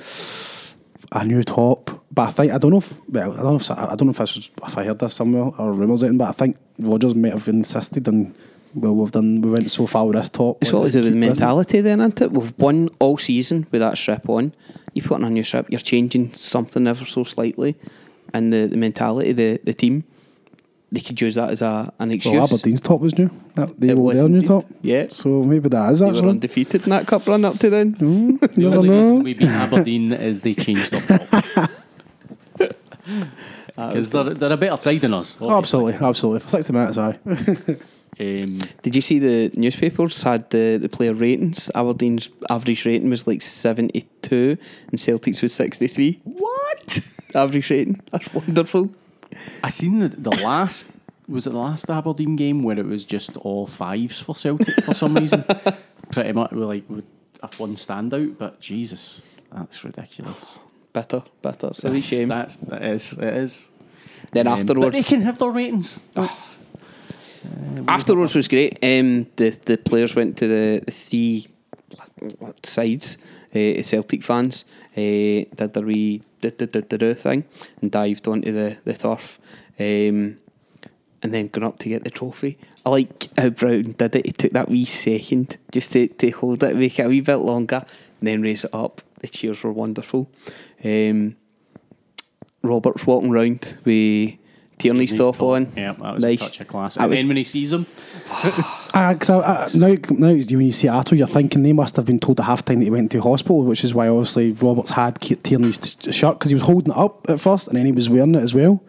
[1.13, 2.05] a new top.
[2.13, 4.11] But I think I don't know if well, I don't know if I don't know
[4.11, 7.15] if this was, if I heard this somewhere or rumours it, but I think Rodgers
[7.15, 8.35] may have insisted and
[8.75, 10.59] well, we've done we went so far with this top.
[10.61, 11.15] It's all to do with this.
[11.15, 12.33] mentality, then, isn't it?
[12.33, 14.53] We've won all season with that strip on.
[14.95, 17.77] You put on a new strip, you're changing something ever so slightly,
[18.35, 20.05] and the, the mentality, the the team,
[20.93, 22.35] they could use that as a an excuse.
[22.35, 23.31] Well, Aberdeen's top was new.
[23.55, 24.65] That, they It were was their new top.
[24.83, 25.07] Yeah.
[25.11, 26.29] So maybe that is They were actually.
[26.31, 27.97] undefeated in that cup run up to then.
[28.01, 31.71] You The never only reason we beat Aberdeen is they changed up top.
[33.77, 35.39] Because they're, they're a better side than us.
[35.41, 36.41] Oh, absolutely, absolutely.
[36.41, 37.19] For sixty minutes, aye.
[38.21, 41.71] Um, Did you see the newspapers had the, the player ratings?
[41.75, 44.59] Aberdeen's average rating was like 72
[44.91, 46.21] and Celtic's was 63.
[46.25, 46.99] What?
[47.35, 47.99] average rating.
[48.13, 48.91] That's wonderful.
[49.63, 50.99] I seen the, the last
[51.29, 54.95] was it the last Aberdeen game where it was just all fives for Celtic for
[54.95, 55.45] some reason.
[56.13, 57.05] Pretty much, we like with
[57.57, 59.23] one standout, but Jesus,
[59.53, 60.59] that's ridiculous.
[60.93, 61.23] Better,
[61.85, 62.29] a wee That's, shame.
[62.29, 63.71] that's that is it is.
[64.33, 66.03] Then Um, but afterwards, they can have their ratings.
[66.15, 66.61] That's,
[67.87, 68.79] afterwards was great.
[68.83, 71.47] Um, the the players went to the, the three
[72.65, 73.19] sides,
[73.55, 74.65] uh, Celtic fans,
[74.97, 77.45] uh, did their wee thing
[77.83, 79.39] and dived onto the the turf,
[79.79, 80.39] um,
[81.23, 82.59] and then gone up to get the trophy.
[82.85, 84.27] I like how Brown did it.
[84.27, 87.37] He took that wee second just to, to hold it, make it a wee bit
[87.37, 87.85] longer,
[88.21, 89.03] and then raise it up.
[89.21, 90.31] The cheers were wonderful.
[90.83, 91.37] Um,
[92.63, 94.35] Robert's walking round with
[94.81, 95.73] Tierney's top on.
[95.77, 96.41] Yeah, that was Nice.
[96.43, 96.95] a touch of class.
[96.97, 97.87] That And was- then when he sees him,
[98.93, 102.05] Ah, 'cause I, I, now, now when you see Atto, you're thinking they must have
[102.07, 104.91] been told at half time that he went to hospital, which is why obviously Roberts
[104.91, 107.87] had Ke- Tierney's t- shirt because he was holding it up at first and then
[107.87, 108.83] he was wearing it as well.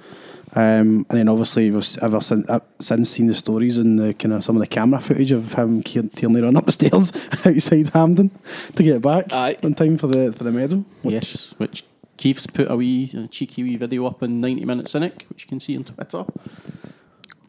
[0.54, 4.34] Um, and then obviously we've ever since, uh, since seen the stories and the kind
[4.34, 7.14] of some of the camera footage of him Ke- Tierney running up the stairs
[7.46, 8.32] outside Hampden
[8.76, 9.58] to get back Aye.
[9.64, 10.84] in time for the for the medal.
[11.04, 11.84] which- yes, which
[12.22, 15.50] Keith's put a wee a cheeky wee video up in 90 Minute Cynic, which you
[15.50, 16.24] can see on Twitter.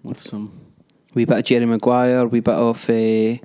[0.03, 0.51] With some,
[1.13, 3.37] Wee bit of Jerry Maguire, wee bit of uh,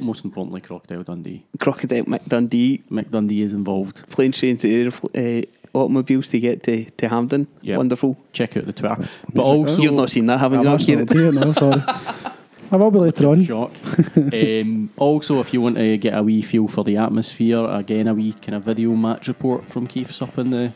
[0.00, 1.44] most importantly, Crocodile Dundee.
[1.58, 4.08] Crocodile Mick Dundee Mick is involved.
[4.10, 5.42] plane trains to uh,
[5.76, 7.48] automobiles to get to, to Hampden.
[7.62, 7.78] Yeah.
[7.78, 8.16] Wonderful.
[8.32, 9.08] Check out the Twitter.
[9.34, 10.68] But also, You've not seen that, haven't you?
[10.68, 11.34] I'm Not actually Ciaran?
[11.34, 12.32] not seeing it, no, sorry.
[12.70, 13.44] I will be later on.
[13.44, 13.72] shock.
[14.16, 18.14] um, also, if you want to get a wee feel for the atmosphere, again, a
[18.14, 20.72] wee kind of video match report from Keith's up in the,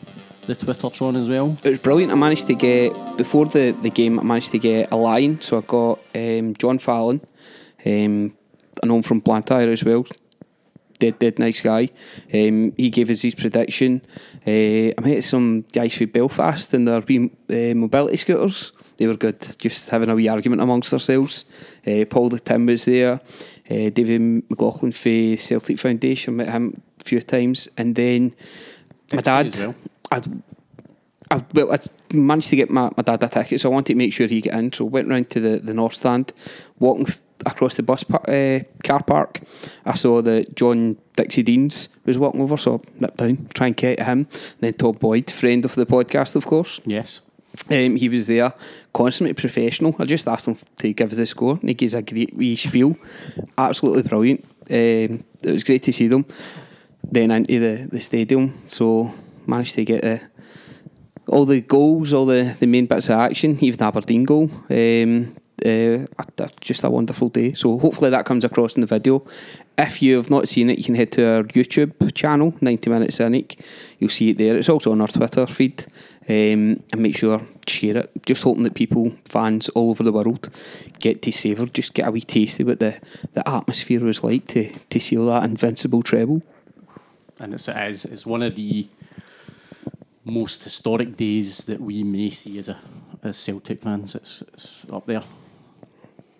[0.47, 1.57] the Twittertron as well.
[1.63, 2.11] It was brilliant.
[2.11, 4.19] I managed to get before the, the game.
[4.19, 7.21] I managed to get a line, so I got um, John Fallon.
[7.85, 8.37] Um,
[8.81, 10.05] I know him from Blantyre as well.
[10.99, 11.89] Dead, dead nice guy.
[12.33, 14.01] Um, he gave us his prediction.
[14.47, 18.71] Uh, I met some guys from Belfast and their wee uh, mobility scooters.
[19.01, 19.39] They were good.
[19.57, 21.45] Just having a wee argument amongst ourselves.
[21.87, 23.19] Uh, Paul the Tim was there.
[23.67, 26.35] Uh, David McLaughlin for Celtic Foundation.
[26.35, 28.35] Met him a few times, and then
[29.11, 29.55] my dad.
[29.57, 29.75] well.
[30.11, 30.21] I,
[31.31, 31.79] I, well, I
[32.13, 34.39] managed to get my, my dad a ticket, so I wanted to make sure he
[34.39, 34.71] get in.
[34.71, 36.31] So went round to the, the north stand,
[36.77, 39.41] walking th- across the bus par- uh, car park.
[39.83, 43.75] I saw that John Dixie Deans was walking over, so I nipped down, try and
[43.75, 44.27] get him.
[44.59, 46.79] then Tom Boyd, friend of the podcast, of course.
[46.85, 47.21] Yes.
[47.69, 48.53] Um, he was there,
[48.93, 49.95] consummate professional.
[49.99, 52.55] I just asked him to give us a score, and he gives a great wee
[52.55, 52.97] spiel.
[53.57, 54.43] Absolutely brilliant.
[54.69, 56.25] Um, it was great to see them.
[57.03, 59.13] Then into the, the stadium, so
[59.45, 60.21] managed to get the,
[61.27, 64.49] all the goals, all the, the main bits of action, even the Aberdeen goal.
[64.69, 65.35] Um,
[65.65, 66.05] uh,
[66.59, 67.53] just a wonderful day.
[67.53, 69.23] So hopefully that comes across in the video.
[69.77, 73.15] If you have not seen it, you can head to our YouTube channel, 90 Minutes
[73.15, 73.59] Cynic.
[73.99, 74.57] You'll see it there.
[74.57, 75.85] It's also on our Twitter feed.
[76.29, 78.11] Um, and make sure share it.
[78.25, 80.49] Just hoping that people, fans all over the world,
[80.99, 82.99] get to savour, just get a wee taste of what the,
[83.33, 86.43] the atmosphere was like to, to seal that invincible treble.
[87.39, 88.87] And it's, it is, it's one of the
[90.23, 92.77] most historic days that we may see as a
[93.23, 94.15] as Celtic fans.
[94.15, 95.23] It's, it's up there.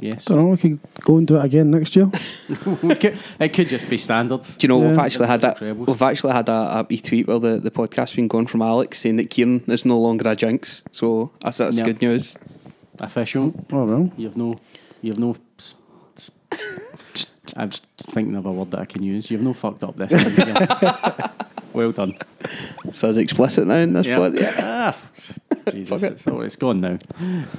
[0.02, 0.26] Yes.
[0.26, 2.10] Don't know, we could go and do it again next year.
[2.82, 4.42] Could- it could just be standard.
[4.42, 5.66] Do you know we've actually had That's that?
[5.66, 5.88] trebles.
[5.88, 9.00] We've actually had a, a wee tweet while the, the podcast's been going from Alex
[9.00, 10.84] saying that Ciaran is no longer a jinx.
[10.92, 11.86] So that's, that's Yeah.
[11.86, 12.36] good news.
[13.00, 13.54] Official.
[13.72, 14.12] Oh, well.
[14.18, 14.60] You have no.
[15.02, 15.36] You have no.
[15.58, 15.76] s-
[16.18, 16.32] s-
[17.56, 19.30] I'm just thinking of a word that I can use.
[19.32, 20.12] You have no fucked up this.
[20.12, 21.30] time, yeah.
[21.74, 22.18] well done.
[22.92, 24.18] So it's explicit now in this Yeah.
[24.18, 24.40] pod.
[24.40, 24.56] Yeah.
[24.60, 24.98] Ah,
[25.72, 26.14] Jesus, Fuck it.
[26.14, 26.98] it's, all- it's gone now.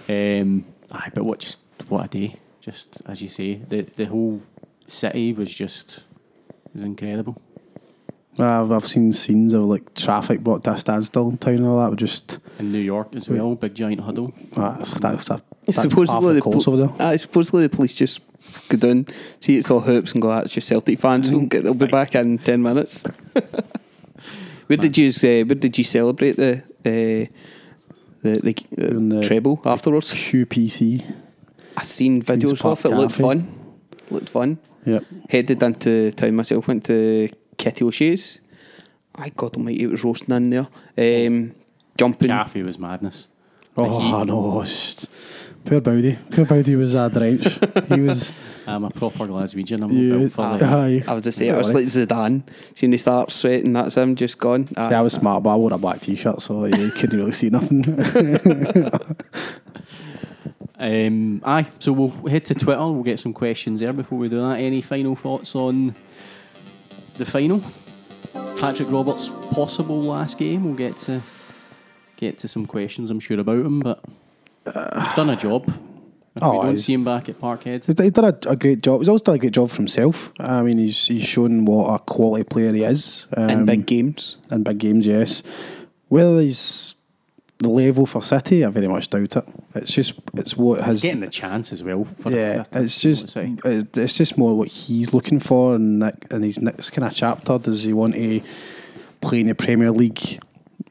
[0.09, 1.59] Um, aye, but what just
[1.93, 2.37] what a day!
[2.61, 4.41] Just as you say, the the whole
[4.87, 6.05] city was just
[6.75, 7.41] was incredible.
[8.39, 11.81] I've, I've seen scenes of like traffic brought to a standstill in town and all
[11.81, 11.91] that.
[11.91, 14.33] Would just In New York as well, big giant huddle.
[14.57, 17.07] uh, that's a, that's supposedly the the course pol- over there.
[17.09, 18.21] Aye, supposedly the police just
[18.71, 19.05] go down,
[19.41, 22.15] see it's all hoops, and go, "That's your Celtic fans." We'll get, they'll be back
[22.15, 23.05] in ten minutes.
[24.67, 27.29] where did you uh, Where did you celebrate the uh, the
[28.23, 30.11] the, the the- treble afterwards?
[30.11, 31.05] QPC.
[31.77, 32.97] I seen videos Park of it.
[32.97, 33.55] Looked fun.
[34.11, 34.59] Looked fun.
[34.85, 35.05] Yep.
[35.31, 36.67] Headed into town myself.
[36.69, 38.41] Went to Kitty O'Shea's.
[39.15, 40.69] I God Almighty, it was roasting in there.
[41.27, 41.55] Um,
[41.97, 42.29] jumping.
[42.29, 43.29] Cafe was madness.
[43.77, 45.09] Oh no, it's
[45.65, 46.19] poor Bowdy.
[46.31, 47.59] Poor Bowdy was a drench.
[47.89, 48.33] he was.
[48.67, 49.83] I'm a proper Glaswegian.
[49.83, 50.59] I'm Yeah, built for aye.
[50.63, 51.05] Aye.
[51.09, 51.85] I was to say, I was worry.
[51.85, 52.43] like Zidane.
[52.77, 54.69] See, when he starts sweating, that's him just gone.
[54.69, 57.51] See, I was smart, but I wore a black t-shirt, so you couldn't really see
[57.51, 57.83] nothing.
[60.79, 62.81] Um, aye, so we'll head to Twitter.
[62.81, 64.59] We'll get some questions there before we do that.
[64.59, 65.95] Any final thoughts on
[67.15, 67.63] the final?
[68.59, 70.65] Patrick Roberts' possible last game.
[70.65, 71.21] We'll get to
[72.17, 73.11] get to some questions.
[73.11, 74.03] I'm sure about him, but
[74.65, 75.69] he's done a job.
[76.35, 78.81] If Oh, we don't he's- see him back at Parkhead, He's done a, a great
[78.83, 79.01] job.
[79.01, 80.33] He's also done a great job for himself.
[80.41, 83.27] I mean, he's he's shown what a quality player he is.
[83.37, 84.39] Um, in big games.
[84.51, 85.43] in big games, yes.
[86.09, 86.97] Whether he's
[87.63, 89.45] the level for City, I very much doubt it.
[89.75, 92.05] It's just it's what he's has getting the chance as well.
[92.05, 92.65] For yeah.
[92.73, 97.15] It's just it's, just more what he's looking for, and and his next kind of
[97.15, 97.59] chapter.
[97.59, 98.43] Does he want to
[99.21, 100.41] play in the Premier League,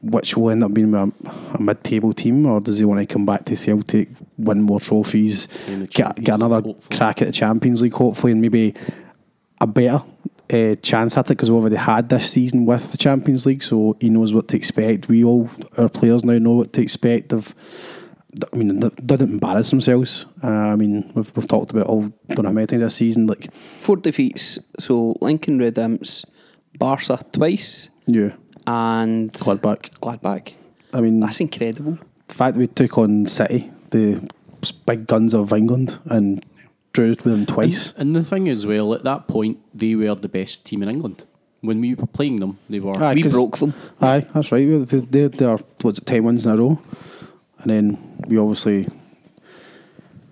[0.02, 1.12] which will end up being a,
[1.54, 4.08] a mid-table team, or does he want to come back to Celtic,
[4.38, 5.48] win more trophies,
[5.90, 6.98] get, get another hopefully.
[6.98, 8.74] crack at the Champions League, hopefully, and maybe
[9.60, 10.02] a better
[10.52, 13.96] uh, chance at it because we've already had this season with the Champions League, so
[14.00, 15.08] he knows what to expect.
[15.08, 17.30] We all, our players now know what to expect.
[17.30, 17.54] They've,
[18.52, 20.26] I mean, they didn't embarrass themselves.
[20.42, 23.26] Uh, I mean, we've, we've talked about all, don't know how many times this season,
[23.26, 24.58] like, Four defeats.
[24.78, 26.24] So Lincoln Red Imps,
[26.78, 28.32] Barca twice, yeah,
[28.66, 29.90] and Gladbach.
[30.00, 30.52] Gladbach.
[30.92, 31.98] I mean, That's incredible.
[32.28, 34.26] the fact that we took on City, the
[34.86, 36.44] big guns of England, and
[36.92, 37.92] drew with them twice.
[37.96, 41.24] And the thing is, well, at that point, they were the best team in England.
[41.60, 42.96] When we were playing them, they were.
[43.02, 43.72] Aye, we 'cause- broke them.
[44.00, 44.66] Aye, that's right.
[44.66, 46.80] We- They, they, they are, what's it, 10 wins in a row.
[47.60, 48.88] And then we obviously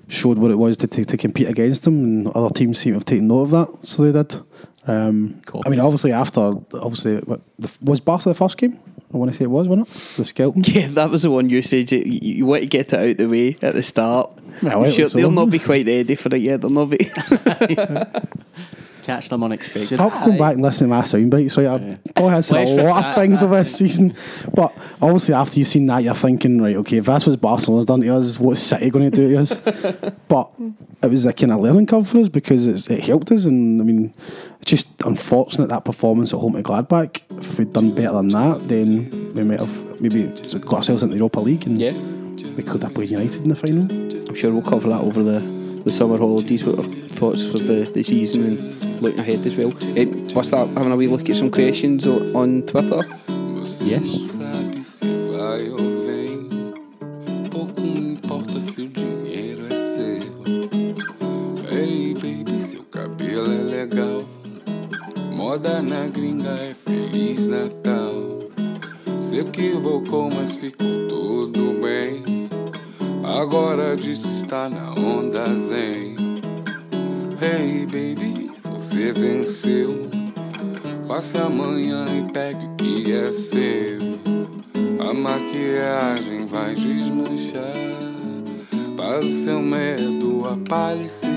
[0.08, 2.96] showed what it was to, to, to compete against them, and other teams seem to
[2.96, 4.40] have taken note of that, so they did.
[4.86, 5.70] Um, I Copies.
[5.70, 8.78] mean, obviously, after, obviously, what, the, was Barca the first game?
[9.12, 10.16] I want to say it was, wasn't it?
[10.16, 10.62] The Skelton.
[10.68, 13.28] Yeah, that was the one you said you, you want to get it out the
[13.28, 14.30] way at the start.
[14.62, 16.60] Well, sure they'll not be quite ready for it yet.
[16.60, 16.98] They'll not be.
[19.02, 19.96] Catch them unexpected.
[19.96, 21.64] Stop going back and listening to my sound bites, right?
[21.82, 21.96] Yeah.
[22.16, 24.14] I've had Let's a lot of things of this season.
[24.54, 28.00] But obviously, after you've seen that, you're thinking, right, okay, if that's what Barcelona's done
[28.02, 29.58] to us, what's City going to do to us?
[30.28, 30.50] but
[31.02, 33.46] it was a kind of learning curve for us because it's, it helped us.
[33.46, 34.14] And I mean,
[34.60, 37.22] it's just unfortunate that performance at home to Gladbach.
[37.38, 40.24] If we'd done better than that, then we might have maybe
[40.60, 41.92] got ourselves into the Europa League and Yeah.
[42.56, 43.90] we could have played United in the final.
[44.28, 45.40] I'm sure we'll cover that over the,
[45.84, 49.72] the summer holidays, what our thoughts for the, the season and looking ahead as well.
[49.96, 53.02] Eh, hey, we'll start having a wee look at some questions on Twitter.
[53.82, 54.38] Yes.
[65.50, 68.38] moda na gringa é Feliz Natal.
[69.20, 71.09] Se equivocou, mas ficou
[73.40, 76.14] Agora diz que está na onda zen.
[77.40, 80.02] Hey, baby, você venceu.
[81.08, 83.98] Passe amanhã e pegue o que é seu.
[85.08, 87.62] A maquiagem vai desmanchar.
[88.94, 91.30] Faz o seu medo aparecer.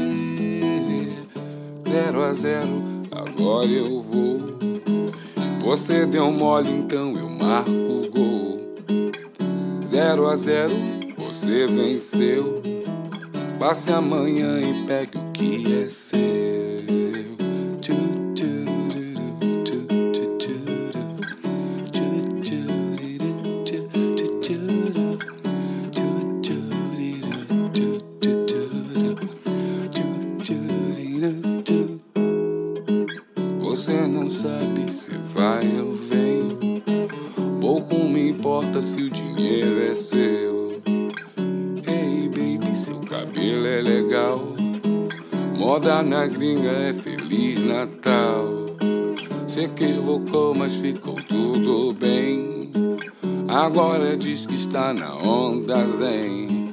[1.87, 4.41] Zero a zero, agora eu vou.
[5.61, 8.57] Você deu mole, então eu marco o gol.
[9.81, 10.73] Zero a zero,
[11.43, 12.61] você venceu.
[13.59, 16.02] Passe amanhã e pegue o que é seu.
[54.53, 56.71] Está na onda zen.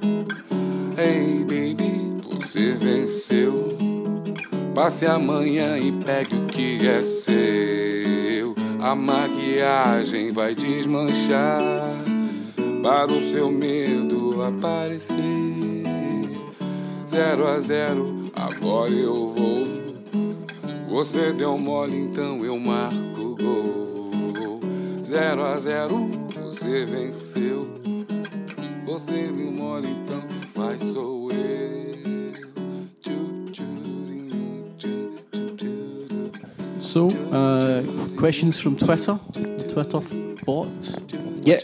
[0.99, 3.69] Ei, baby, você venceu.
[4.75, 8.55] Passe amanhã e pegue o que é seu.
[8.81, 11.61] A maquiagem vai desmanchar
[12.83, 15.21] para o seu medo aparecer.
[17.09, 19.61] Zero a zero, agora eu vou.
[20.87, 24.61] Você deu mole, então eu marco gol.
[25.05, 25.99] Zero a zero,
[26.37, 27.60] você venceu.
[36.81, 37.83] So, uh,
[38.17, 39.21] questions from Twitter,
[39.69, 40.01] Twitter
[40.47, 40.69] bot.
[41.43, 41.61] Yeah,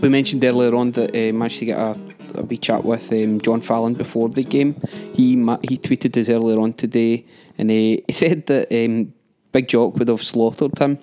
[0.00, 1.98] we mentioned earlier on that uh, managed to get a,
[2.34, 4.76] a wee chat with um, John Fallon before the game.
[5.14, 7.26] He ma- he tweeted us earlier on today,
[7.58, 7.74] and uh,
[8.06, 9.12] he said that um,
[9.50, 10.98] Big Jock would have slaughtered him.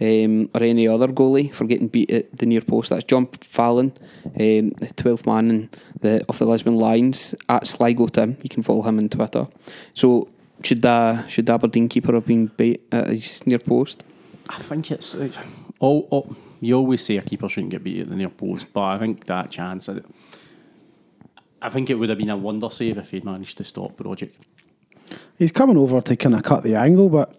[0.00, 2.90] Um, or any other goalie for getting beat at the near post.
[2.90, 3.92] That's John Fallon,
[4.24, 5.70] um, the 12th man in
[6.00, 8.36] the, of the Lisbon Lions at Sligo Tim.
[8.40, 9.48] You can follow him on Twitter.
[9.94, 10.28] So
[10.62, 14.04] should uh, should the Aberdeen keeper have been beat at his near post?
[14.48, 15.38] I think it's, it's
[15.78, 16.36] all, all.
[16.60, 19.26] You always say a keeper shouldn't get beat at the near post, but I think
[19.26, 19.88] that chance.
[19.88, 20.00] I,
[21.60, 24.32] I think it would have been a wonder save if he'd managed to stop Rogic.
[25.38, 27.34] He's coming over to kind of cut the angle, but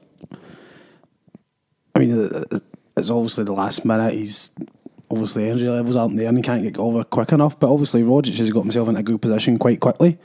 [1.99, 2.59] I mean, uh, uh,
[2.95, 4.13] it's obviously the last minute.
[4.13, 4.51] He's
[5.11, 7.59] obviously energy levels aren't there and he can't get over quick enough.
[7.59, 10.17] But obviously, Rogic has got himself into a good position quite quickly,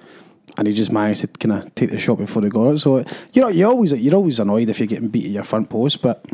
[0.57, 2.79] and he just managed to kind of take the shot before he got it.
[2.79, 2.99] So
[3.33, 6.01] you know, you always you're always annoyed if you're getting beat at your front post,
[6.01, 6.25] but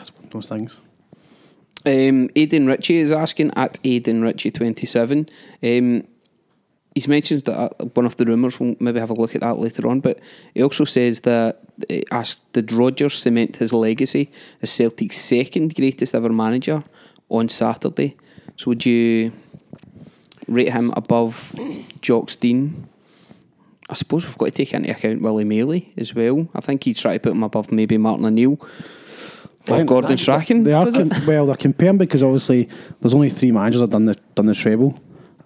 [0.00, 0.80] it's one of those things.
[1.86, 5.28] Um, Aidan Ritchie is asking at Aidan Ritchie twenty seven.
[5.62, 6.08] Um,
[6.94, 8.58] he's mentioned that uh, one of the rumours.
[8.58, 10.00] We'll maybe have a look at that later on.
[10.00, 10.18] But
[10.54, 14.30] he also says that he asked did Rodgers cement his legacy
[14.62, 16.84] as Celtic's second greatest ever manager
[17.28, 18.16] on Saturday.
[18.56, 19.32] So would you
[20.46, 21.54] rate him above
[22.00, 22.88] Jock Stein?
[23.90, 26.46] I suppose we've got to take into account Willie Maley as well.
[26.54, 28.58] I think he'd try to put him above maybe Martin O'Neill
[29.70, 30.64] or Gordon Strachan.
[30.64, 32.68] They are com- well, they're comparing because obviously
[33.00, 35.00] there's only three managers that done the done the treble.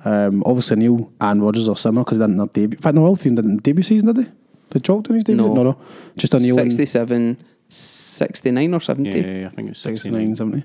[0.04, 2.76] Um, obviously Neil and Rodgers are similar because they didn't have debut.
[2.76, 4.30] In fact, no, all three of them didn't debut season, did they?
[4.70, 5.42] Did Jock do his debut?
[5.46, 5.52] No.
[5.54, 5.78] no, no.
[6.16, 7.38] Just a Neil and 67,
[7.68, 9.20] 69 or 70.
[9.20, 10.64] Yeah, I think it's 69, 69.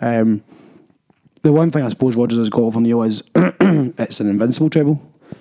[0.00, 0.44] Um,
[1.42, 5.00] the one thing I suppose Rodgers has got over Neil is it's an invincible treble,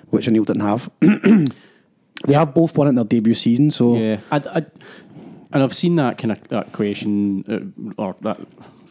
[0.09, 0.89] which Neil didn't have.
[0.99, 4.65] they have both won it in their debut season, so Yeah, I, I,
[5.51, 7.43] and I've seen that kind of that question
[7.97, 8.39] uh, or that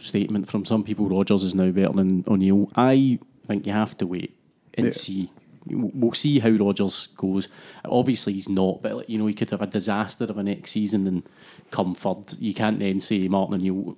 [0.01, 1.09] statement from some people.
[1.09, 2.71] Rodgers is now better than O'Neill.
[2.77, 4.36] I think you have to wait
[4.77, 4.93] and Yeah.
[4.93, 5.31] see.
[5.69, 7.49] We'll see how Rodgers goes.
[7.85, 10.71] Obviously, he's not, but like, you know, he could have a disaster of a next
[10.71, 11.25] season and
[11.73, 12.35] come third.
[12.39, 13.97] You can't then say Martin O'Neill,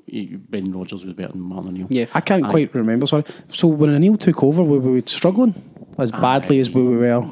[0.48, 1.86] Ben Rodgers was better than Martin O'Neill.
[1.90, 2.06] Yeah.
[2.14, 2.50] I can't Aye.
[2.50, 3.06] quite remember.
[3.06, 3.24] Sorry.
[3.48, 5.54] So when Neil took over, were we struggling
[5.98, 7.22] as badly as we were?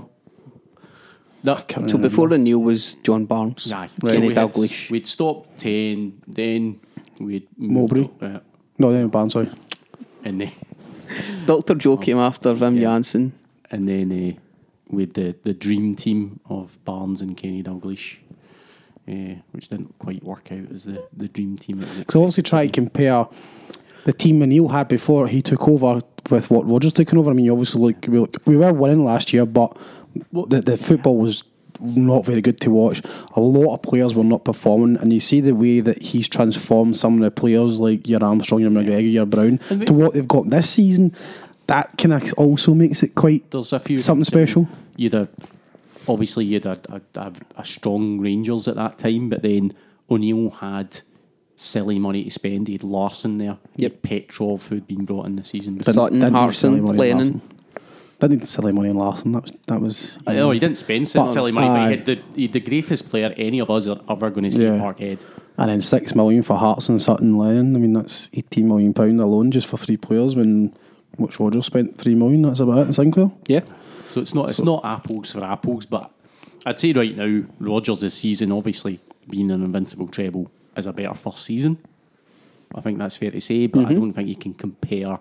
[1.44, 3.88] That, can't So before O'Neill was John Barnes, Aye.
[4.04, 4.90] Kenny we had- Dalglish.
[4.90, 6.80] We'd stopped 10, then
[7.20, 8.04] we'd moved Mowbray.
[8.04, 8.38] up, uh,
[8.78, 9.32] No, then Barnes.
[9.32, 9.48] Sorry.
[10.24, 10.50] and then
[11.46, 11.74] Dr.
[11.74, 13.32] Joe came after Wim Jansen.
[13.70, 14.40] and then uh,
[14.88, 18.18] with the, the dream team of Barnes and Kenny Dalglish,
[19.08, 21.84] uh, which didn't quite work out as the, the dream team.
[22.08, 23.26] So obviously try to compare
[24.04, 26.00] the team Neil had before he took over
[26.30, 27.30] with what Rodgers taking over.
[27.30, 29.76] I mean, you obviously look we, look, we were winning last year, but
[30.32, 31.42] the, the football was
[31.80, 33.02] not very good to watch.
[33.36, 36.96] A lot of players were not performing, and you see the way that he's transformed
[36.96, 40.26] some of the players like your Armstrong, your McGregor, your Brown we- to what they've
[40.28, 41.12] got this season.
[41.68, 44.68] That kind of also makes it quite There's a few something special.
[44.96, 45.28] You'd a,
[46.06, 49.72] obviously you'd a, a, a, a strong Rangers at that time, but then
[50.08, 51.00] O'Neill had
[51.56, 52.68] silly money to spend.
[52.68, 53.58] He had Larsson there.
[53.76, 55.78] He had Petrov who'd been brought in the season.
[55.78, 57.32] Didn't- Sutton, didn't need Hartson, silly money in Lennon.
[57.32, 57.40] Larsson.
[58.18, 59.32] Didn't need silly money in Larsson.
[59.32, 60.18] That was that was.
[60.26, 62.60] I know he didn't spend But- silly money, but he had, the, he had the
[62.60, 64.78] greatest player any of us are ever going to see Yeah.
[64.78, 65.24] Parkhead.
[65.58, 67.76] And then six million for Hearts and Sutton Lennon.
[67.76, 70.34] I mean, that's eighteen million pound alone just for three players.
[70.34, 70.74] When
[71.16, 72.42] which Rodgers spent three million.
[72.42, 73.30] That's about it in Sinclair.
[73.46, 73.60] Yeah.
[74.08, 76.10] So it's not it's not apples for apples, but
[76.64, 81.14] I'd say right now Rodgers this season, obviously being an invincible treble, is a better
[81.14, 81.78] first season.
[82.74, 83.94] I think that's fair to say, but I mm-hmm.
[83.94, 85.18] don't think you can compare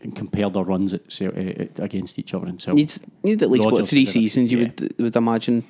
[0.00, 2.46] and compare their runs at, uh, uh, against each other.
[2.46, 4.64] And so Needs need at least what three seasons you yeah.
[4.64, 5.64] would would imagine.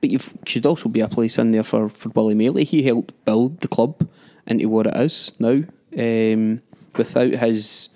[0.00, 2.64] But you should also be a place in there for, for Willie Maley.
[2.64, 4.06] He helped build the club
[4.46, 5.62] into what it is now.
[5.98, 6.60] Um,
[6.96, 7.88] without his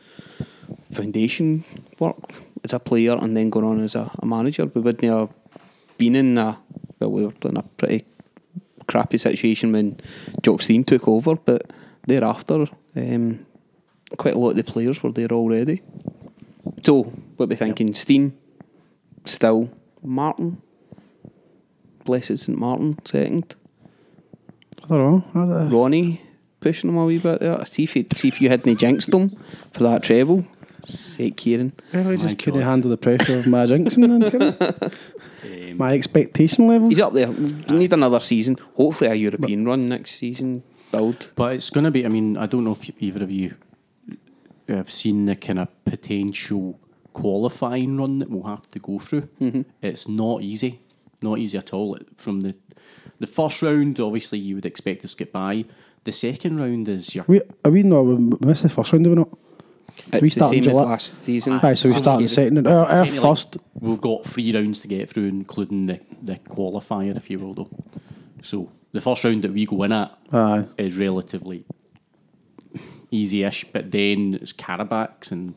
[0.90, 1.64] foundation
[1.98, 5.28] work as a player and then going on as a, a manager, we wouldn't have
[5.98, 6.58] been in a
[6.98, 8.04] well, we were in a pretty
[8.86, 9.96] crappy situation when
[10.42, 11.72] Jock Stein took over, but
[12.06, 12.66] thereafter,
[12.96, 13.46] um,
[14.16, 15.82] quite a lot of the players were there already.
[16.82, 17.04] So,
[17.36, 17.94] what we thinking?
[17.94, 18.36] Stein,
[19.24, 19.70] still
[20.02, 20.60] Martin,
[22.04, 23.54] Blessed St Martin second,
[24.84, 25.24] I don't know.
[25.30, 25.78] I don't know.
[25.78, 26.22] Ronnie,
[26.60, 27.64] pushing him a wee bit there.
[27.66, 29.36] See if, you, see if you hadn't jinxed him
[29.72, 30.44] for that treble.
[30.82, 31.72] Sake, Ciaran.
[31.92, 34.20] Well, I My just couldn't handle the pressure of my jinxing.
[34.20, 34.90] then, could I?
[35.42, 36.90] Um, my expectation level.
[36.90, 37.30] He's up there.
[37.30, 38.58] We need another season.
[38.74, 40.62] Hopefully, a European run next season.
[40.92, 41.32] Build.
[41.34, 42.04] But it's going to be.
[42.04, 43.54] I mean, I don't know if either of you
[44.70, 46.78] Eh, have seen the kind of potential
[47.12, 49.28] qualifying run that we'll have to go through.
[49.40, 49.62] Mm-hmm.
[49.82, 50.80] It's not easy,
[51.22, 51.98] not easy at all.
[52.16, 52.56] From the
[53.18, 55.64] the first round, obviously, you would expect us to get by.
[56.04, 58.02] The second round is your We, are we not?
[58.02, 58.16] We
[58.46, 59.28] missed the first round, do we not?
[60.12, 60.90] It's We the start in same as July.
[60.90, 61.52] last season.
[61.62, 62.66] Aye, so we start the second.
[62.66, 63.58] Our, our Technically, first.
[63.78, 67.70] We've got three rounds to get through, including the, the qualifier, if you will, though.
[68.42, 70.64] So the first round that we go in at Aye.
[70.78, 71.66] is relatively
[73.10, 75.54] easy-ish, but then it's Karabaks and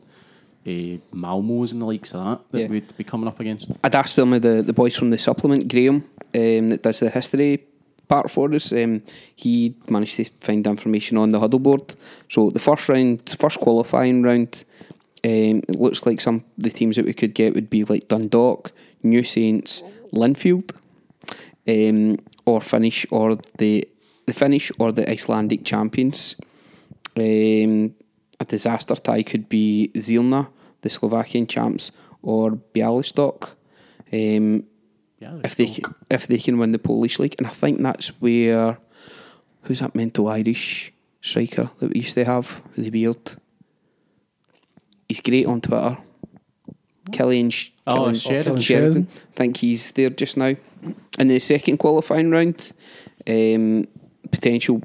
[0.66, 2.66] uh, Malmos and the likes of that that Yeah.
[2.68, 3.70] we'd be coming up against.
[3.82, 7.10] I'd asked some of the, the boys from the supplement, Graham, um, that does the
[7.10, 7.64] history
[8.08, 8.72] part for us.
[8.72, 9.02] Um,
[9.36, 11.94] he managed to find information on the huddle board.
[12.28, 14.64] So the first round, first qualifying round,
[15.24, 18.08] um, it looks like some of the teams that we could get would be like
[18.08, 19.82] Dundalk, New Saints,
[20.12, 20.70] Linfield,
[21.66, 23.86] um, or Finnish or the
[24.26, 26.36] the Finnish or the Icelandic champions.
[27.16, 27.94] Um,
[28.40, 30.48] a disaster tie could be Zilna,
[30.82, 31.92] the Slovakian champs,
[32.22, 33.50] or Bialystok.
[34.12, 34.64] Um,
[35.20, 35.76] Yeah, if they
[36.10, 38.78] if they can win the Polish league, and I think that's where
[39.62, 40.92] who's that mental Irish
[41.22, 43.36] striker that we used to have with the beard.
[45.08, 45.96] He's great on Twitter.
[47.10, 48.60] Cillian, Sh- Oh, Cillian Sheridan.
[48.60, 49.08] Sheridan.
[49.12, 50.54] I think he's there just now.
[51.18, 52.72] In the second qualifying round,
[53.26, 53.86] um,
[54.30, 54.82] potential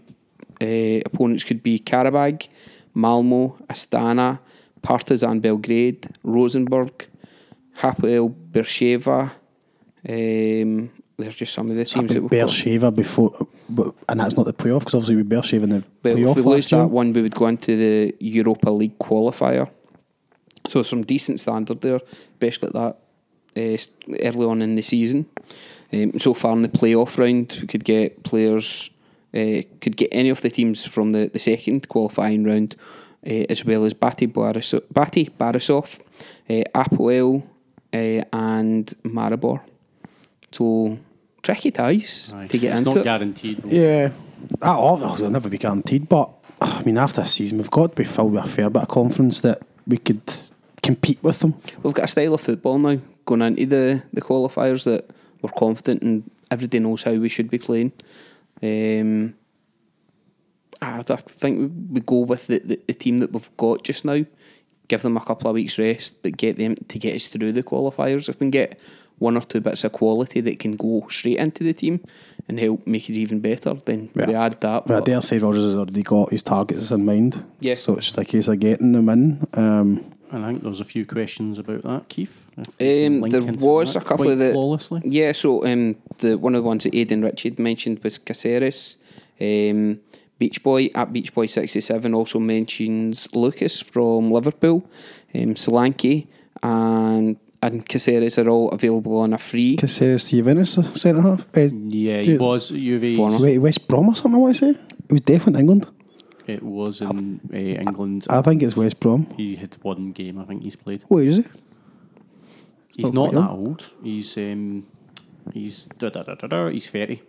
[0.62, 2.47] uh, opponents could be Karabag,
[2.93, 4.39] Malmo, Astana,
[4.82, 7.07] Partizan Belgrade, Rosenborg,
[7.80, 9.32] Hapoel Beersheva.
[10.07, 12.49] Um, there's just some of the teams that we've got.
[12.49, 16.16] Beersheva before, but, and that's not the playoff because obviously with Beersheva in the But
[16.16, 19.70] playoff if we lose that one, we would go into the Europa League qualifier.
[20.68, 21.99] So some decent standard there,
[22.34, 22.97] especially at that
[23.57, 23.78] uh,
[24.24, 25.26] early on in the season.
[25.91, 28.89] Um, so far in the playoff round, we could get players,
[29.34, 32.75] uh, could get any of the teams from the, the second qualifying round,
[33.25, 35.99] uh, as well as BATE, Borisov, BATE Borisov,
[36.49, 37.43] uh, Apoel,
[37.93, 39.61] uh, and Maribor.
[40.51, 40.97] So
[41.41, 42.47] tricky ties Aye.
[42.47, 42.89] to get into.
[42.89, 42.99] it's into.
[42.99, 43.57] not guaranteed.
[43.57, 43.69] though.
[43.69, 44.07] Yeah,
[44.59, 46.09] that oh, they'll never be guaranteed.
[46.09, 48.84] But I mean, after this season, we've got to be filled with a fair bit
[48.84, 50.21] of confidence that we could
[50.82, 51.55] compete with them.
[51.84, 55.09] We've got a style of football now going into the, the qualifiers that
[55.41, 57.91] we're confident and everybody knows how we should be playing.
[58.62, 59.36] Um,
[60.82, 64.26] I think we, we go with the, the, the team that we've got just now,
[64.88, 67.64] give them a couple of weeks rest, but get them to get us through the
[67.64, 68.30] qualifiers.
[68.30, 68.80] If we can get
[69.18, 71.99] one or two bits of quality that can go straight into the team
[72.47, 74.86] and help make it even better, then we add that.
[74.86, 77.43] But I dare say Rodgers has already got his targets in mind.
[77.60, 77.74] Yeah.
[77.74, 79.47] So it's just a case of getting them in.
[79.53, 82.45] Um, And I think there's a few questions about that, Keith.
[82.57, 85.01] if you can Um, there was a couple quite of the flawlessly.
[85.03, 88.97] Yeah, so um, the one of the ones that Aidan Richard mentioned was Caceres.
[89.41, 89.99] Um,
[90.38, 94.84] Beach Boy at Beach Boy sixty seven also mentions Lucas from Liverpool,
[95.34, 96.27] um, Solanke,
[96.63, 99.75] and and Caceres are all available on a free.
[99.77, 101.45] Caceres to Juventus, centre half.
[101.57, 103.15] Uh, Yeah, he was UV.
[103.17, 103.41] Bournemouth.
[103.41, 104.80] wait, West Brom or something, I want to say?
[105.09, 105.88] It was definitely England.
[106.50, 108.26] It was in uh, England.
[108.30, 109.28] I think it's West Brom.
[109.38, 110.39] he had one game.
[110.39, 111.04] I think he's played.
[111.10, 111.43] Wait, he?
[112.95, 113.84] He's Oh, not that old.
[114.04, 114.86] He's um,
[115.54, 117.22] he's da, da, da, da, da, he's thirty.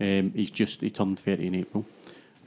[0.00, 1.84] Um, he's just he turned thirty in April,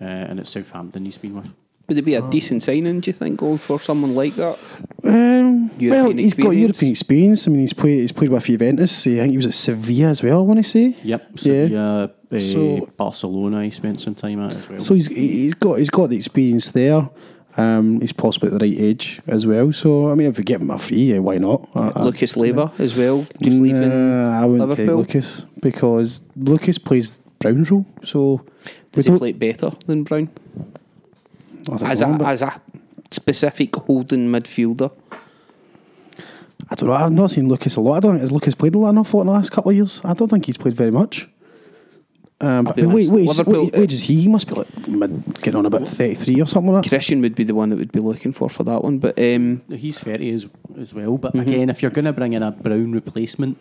[0.01, 1.53] uh, and it's Southampton he's been with.
[1.87, 2.99] Would it be a decent signing?
[3.01, 4.57] Do you think going for someone like that?
[5.03, 6.51] Um, well, he's got.
[6.51, 7.47] European experience.
[7.47, 7.99] I mean, he's played.
[7.99, 9.05] He's played with Juventus.
[9.05, 10.39] I think he was at Sevilla as well.
[10.39, 10.95] I want to say.
[11.03, 12.07] Yep, Yeah.
[12.31, 13.63] Uh, So- Barcelona.
[13.63, 14.79] He spent some time at as well.
[14.79, 17.09] So he's he's got he's got the experience there.
[17.55, 19.71] Um, he's possibly at the right age as well.
[19.71, 21.69] So I mean, if we get him a free, yeah, why not?
[21.75, 23.91] I- I- Lucas Leiva as well, just leaving.
[23.91, 27.85] I wouldn't take Lucas because Lucas plays Brown's role.
[28.03, 28.41] So
[28.93, 30.29] Does he play it better than Brown?
[31.71, 32.53] As a, as a
[33.13, 34.91] specific holding midfielder.
[36.69, 36.93] I don't know.
[36.95, 37.97] I've not seen Lucas a lot.
[37.97, 40.01] I don't think has Lucas played a lot enough in the last couple of years.
[40.03, 41.27] I don't think he's played very much.
[42.41, 44.21] Um, but wait, wait, Liverpool- wait, wait, is he?
[44.21, 46.89] He must be like mid, getting on about thirty three or something like that.
[46.89, 48.97] Christian would be the one that would be looking for for that one.
[48.99, 50.47] But um, he's thirty as
[50.77, 51.17] as well.
[51.17, 51.47] But Mm-hmm.
[51.49, 53.57] again, if you're going to bring in a Brown replacement,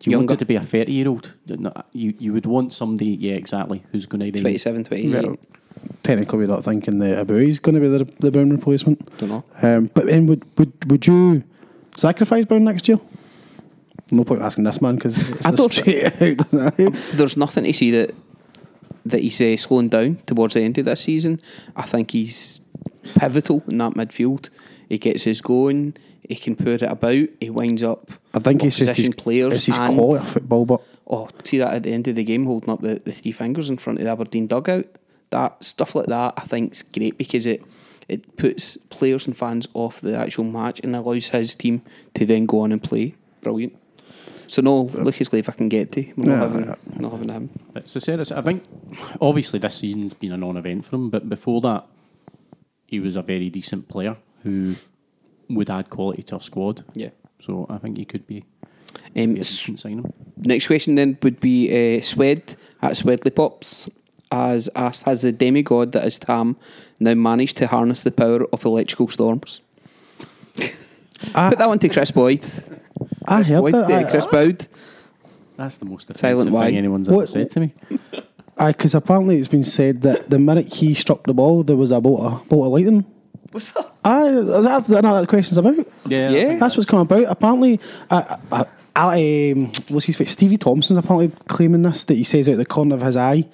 [0.00, 0.34] do you want Younger.
[0.34, 1.34] it to be a thirty year old?
[1.92, 5.22] You you would want somebody, yeah, exactly, who's going to then 27, 28.
[5.24, 5.36] Well,
[6.02, 9.18] technically, we're not thinking that Aboui's going to be the the Brown replacement.
[9.18, 9.44] Don't know.
[9.62, 11.44] Um, but then would would would you
[11.96, 12.98] sacrifice Brown next year?
[14.10, 15.78] No point asking this man because I don't
[16.54, 16.76] out.
[17.12, 18.14] There's nothing to see that
[19.04, 21.40] that he's uh, slowing down towards the end of this season.
[21.74, 22.60] I think he's
[23.16, 24.50] pivotal in that midfield.
[24.88, 25.96] He gets us going.
[26.28, 27.28] He can put it about.
[27.40, 28.10] He winds up.
[28.34, 29.54] I think it's just his, players.
[29.54, 32.46] it's his quality of football, but Oh, see that at the end of the game,
[32.46, 34.86] holding up the, the three fingers in front of the Aberdeen dugout.
[35.30, 37.62] That stuff like that, I think is great because it
[38.08, 41.82] it puts players and fans off the actual match and allows his team
[42.14, 43.14] to then go on and play.
[43.42, 43.76] Brilliant.
[44.46, 46.02] So no, Lucas Leif I can get to.
[46.16, 47.00] We're not Yeah, having yeah.
[47.00, 47.50] not having him.
[47.74, 48.62] It's the said, I think
[49.20, 51.84] obviously this season's been a non-event for him, but before that,
[52.86, 54.76] he was a very decent player who
[55.50, 56.84] would add quality to our squad.
[56.94, 57.10] Yeah.
[57.40, 58.44] So I think he could be,
[59.16, 60.06] Um, be a s- decent
[60.36, 63.88] next question then would be uh, Swed at Swedley Pops
[64.30, 66.56] as asked, has the demigod that is Tam
[67.00, 69.60] now managed to harness the power of electrical storms?
[71.34, 72.44] I, Put that one to Chris Boyd.
[73.26, 73.90] I heard Boyd, that.
[74.06, 74.68] uh, Chris Boyd.
[75.56, 76.68] That's the most Silent offensive wag.
[76.68, 77.72] thing anyone's What- ever said to me.
[78.58, 82.00] Because apparently it's been said that the minute he struck the ball, there was a
[82.00, 83.04] bolt of, bolt of lightning.
[83.52, 83.92] What's that?
[84.04, 85.76] I, that's what the question's about.
[86.06, 86.56] Yeah, Yeah.
[86.56, 87.24] That's what's come about.
[87.28, 88.64] Apparently, uh, uh, uh,
[88.96, 90.32] um, what's his face?
[90.32, 93.44] Stevie Thompson's apparently claiming this that he says out the corner of his eye,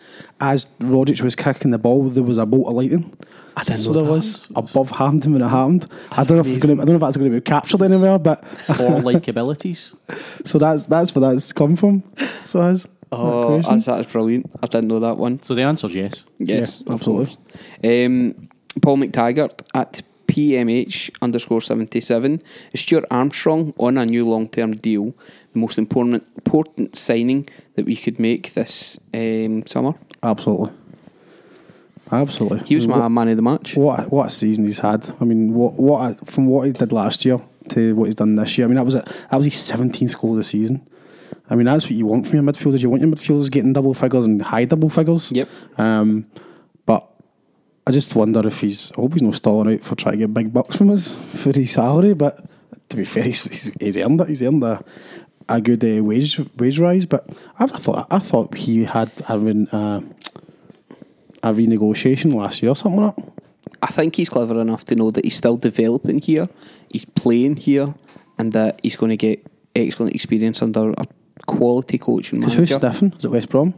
[0.40, 3.12] as Rogic was kicking the ball, there was a bolt of lightning.
[3.56, 4.12] I didn't So know there that.
[4.12, 5.86] was above hand when it happened.
[6.12, 7.82] I don't know if it's gonna, I don't know if that's going to be captured
[7.82, 8.42] anywhere, but
[8.80, 9.94] Or like abilities.
[10.44, 12.02] so that's that's where that's come from.
[12.46, 14.50] So as Oh, that's, that's brilliant.
[14.62, 15.42] I didn't know that one.
[15.42, 16.24] So the answer's yes.
[16.38, 17.36] Yes, Yeah, absolutely.
[17.84, 18.48] Um,
[18.80, 20.00] Paul McTaggart at
[20.32, 22.42] PMH underscore 77.
[22.72, 25.14] Is Stuart Armstrong on a new long term deal
[25.52, 29.92] the most important important signing that we could make this um, summer?
[30.22, 30.70] absolutely,
[32.10, 32.66] absolutely.
[32.66, 33.76] He was my man of the match.
[33.76, 35.14] What a, what a season he's had.
[35.20, 38.34] I mean, what what a, from what he did last year to what he's done
[38.36, 38.66] this year.
[38.66, 40.88] I mean, that was a, that was his seventeenth goal of the season.
[41.50, 42.80] I mean, that's what you want from your midfielders.
[42.80, 45.30] You want your midfielders getting double figures and high double figures.
[45.32, 45.48] Yep.
[45.76, 46.26] Um,
[47.86, 48.92] I just wonder if he's.
[48.92, 51.52] I hope he's not stalling out for trying to get big bucks from us for
[51.52, 52.14] his salary.
[52.14, 52.44] But
[52.88, 54.28] to be fair, he's, he's, earned it.
[54.28, 54.84] He's earned a,
[55.48, 57.06] a good uh, wage wage rise.
[57.06, 57.28] But
[57.58, 60.00] I thought I thought he had a, uh,
[61.42, 63.32] a renegotiation last year or something like that.
[63.82, 66.48] I think he's clever enough to know that he's still developing here,
[66.92, 67.94] he's playing here,
[68.38, 71.06] and that he's going to get excellent experience under a
[71.46, 72.92] quality coach and Because who's manager.
[72.92, 73.18] sniffing?
[73.18, 73.74] Is it West Brom?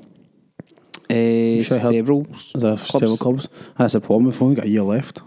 [1.11, 2.27] Uh, Sure, I heard- several.
[2.35, 3.47] Is there several clubs?
[3.47, 4.25] And that's a problem.
[4.25, 5.23] We've only got a year left.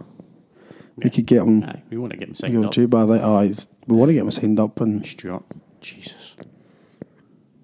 [0.97, 1.63] We could get him.
[1.63, 2.71] Aye, we want to get him signed Go up.
[2.73, 5.43] too, but I oh, it's, we want to get him signed up and Stuart.
[5.79, 6.35] Jesus.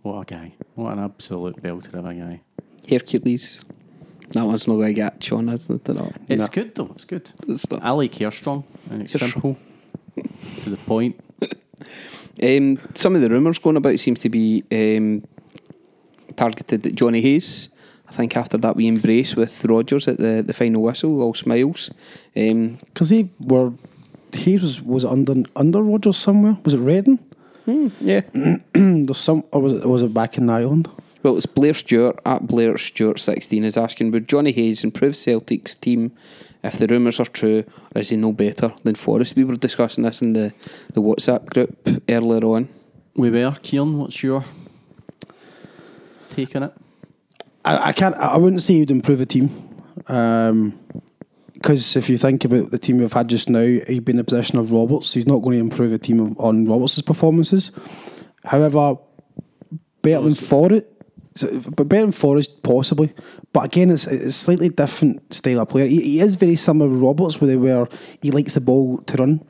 [0.03, 0.53] What a guy.
[0.75, 2.41] What an absolute belter of a guy.
[2.87, 3.61] Hercules.
[4.33, 5.95] That one's not going to get Sean, isn't it?
[5.95, 6.11] No.
[6.27, 6.47] It's No.
[6.51, 7.31] good though, it's good.
[7.47, 7.83] It's not.
[7.83, 9.31] I like Hairstrong and it's Hairstrong.
[9.31, 9.57] simple.
[10.63, 11.19] to the point.
[12.41, 15.23] Um, some of the rumours going about seems to be um,
[16.35, 17.69] targeted at Jonny Hayes.
[18.13, 21.89] I think after that we embrace with Rodgers at the, the final whistle, all smiles.
[22.35, 23.73] Um, because they were
[24.31, 26.57] he was was under under Rodgers somewhere.
[26.63, 27.17] Was it Reading?
[27.65, 28.21] yeah.
[28.73, 30.89] There's some or was it was it back in Ireland?
[31.23, 35.73] Well, it's Blair Stewart at Blair Stewart sixteen is asking would Jonny Hayes improve Celtic's
[35.73, 36.11] team
[36.63, 37.63] if the rumours are true,
[37.95, 39.35] or is he no better than Forrest?
[39.35, 40.53] We were discussing this in the,
[40.93, 42.69] the WhatsApp group earlier on.
[43.15, 44.45] We were, Ciaran, what's your
[46.29, 46.73] take on it?
[47.65, 48.15] I, I can't.
[48.15, 49.49] I wouldn't say he'd improve a team.
[51.53, 54.23] Because if you think about the team we've had just now, he'd be in the
[54.23, 55.13] position of Roberts.
[55.13, 57.71] He's not going to improve the team on Roberts' performances.
[58.43, 58.97] However,
[60.01, 60.85] better than Forrest,
[61.75, 63.13] but better than Forrest possibly.
[63.53, 65.85] But again, it's it's a slightly different style of player.
[65.85, 67.87] He, he is very similar to Roberts, where, they, where
[68.21, 69.45] he likes the ball to run,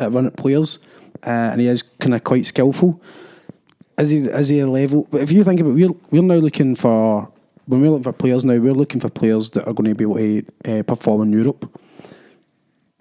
[0.00, 0.78] uh, run at players,
[1.26, 3.02] uh, and he is kind of quite skillful.
[3.98, 5.06] Is he is he a level?
[5.10, 7.30] But if you think about, it, we're we're now looking for
[7.68, 10.04] when we're looking for players now, we're looking for players that are going to be
[10.04, 11.78] able to uh, perform in Europe.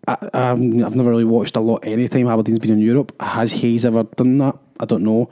[0.05, 3.13] I, I've never really watched a lot any time Aberdeen's been in Europe.
[3.21, 4.57] Has Hayes ever done that?
[4.79, 5.29] I don't know.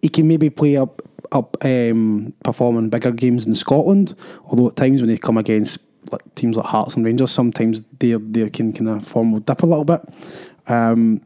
[0.00, 1.02] He can maybe play up
[1.32, 4.14] up um, perform in bigger games in Scotland.
[4.46, 5.78] Although at times when they come against
[6.10, 9.62] like, teams like Hearts and Rangers, sometimes they they can kind of form will dip
[9.62, 10.00] a little bit.
[10.66, 11.20] Um,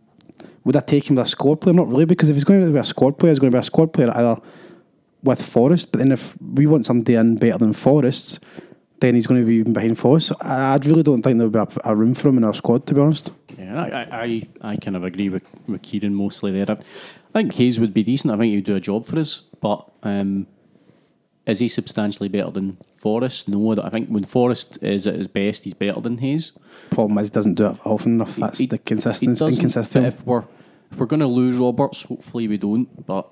[0.64, 1.74] would I take him as a squad player?
[1.74, 3.60] Not really, because if he's going to be a squad player, he's going to be
[3.60, 4.40] a squad player either
[5.22, 5.92] with Forrest.
[5.92, 8.40] But then if we want somebody in better than Forrest,
[9.00, 10.28] then he's going to be even behind Forrest.
[10.28, 12.54] So I, I really don't think there'll be a, a room for him in our
[12.54, 13.30] squad, to be honest.
[13.58, 16.66] Yeah, I, I, I, kind of agree with, with Ciaran mostly there.
[16.68, 18.32] I, I think Hayes would be decent.
[18.32, 19.42] I think he'd do a job for us.
[19.60, 20.46] But um,
[21.46, 23.48] is he substantially better than Forrest?
[23.48, 26.52] No, I think when Forrest is at his best, he's better than Hayes.
[26.90, 28.36] Problem is, he doesn't do it often enough.
[28.36, 29.44] That's He- the consistency.
[29.44, 30.06] Inconsistent.
[30.06, 30.44] If we're
[30.90, 33.06] if we're going to lose Roberts, hopefully we don't.
[33.06, 33.26] But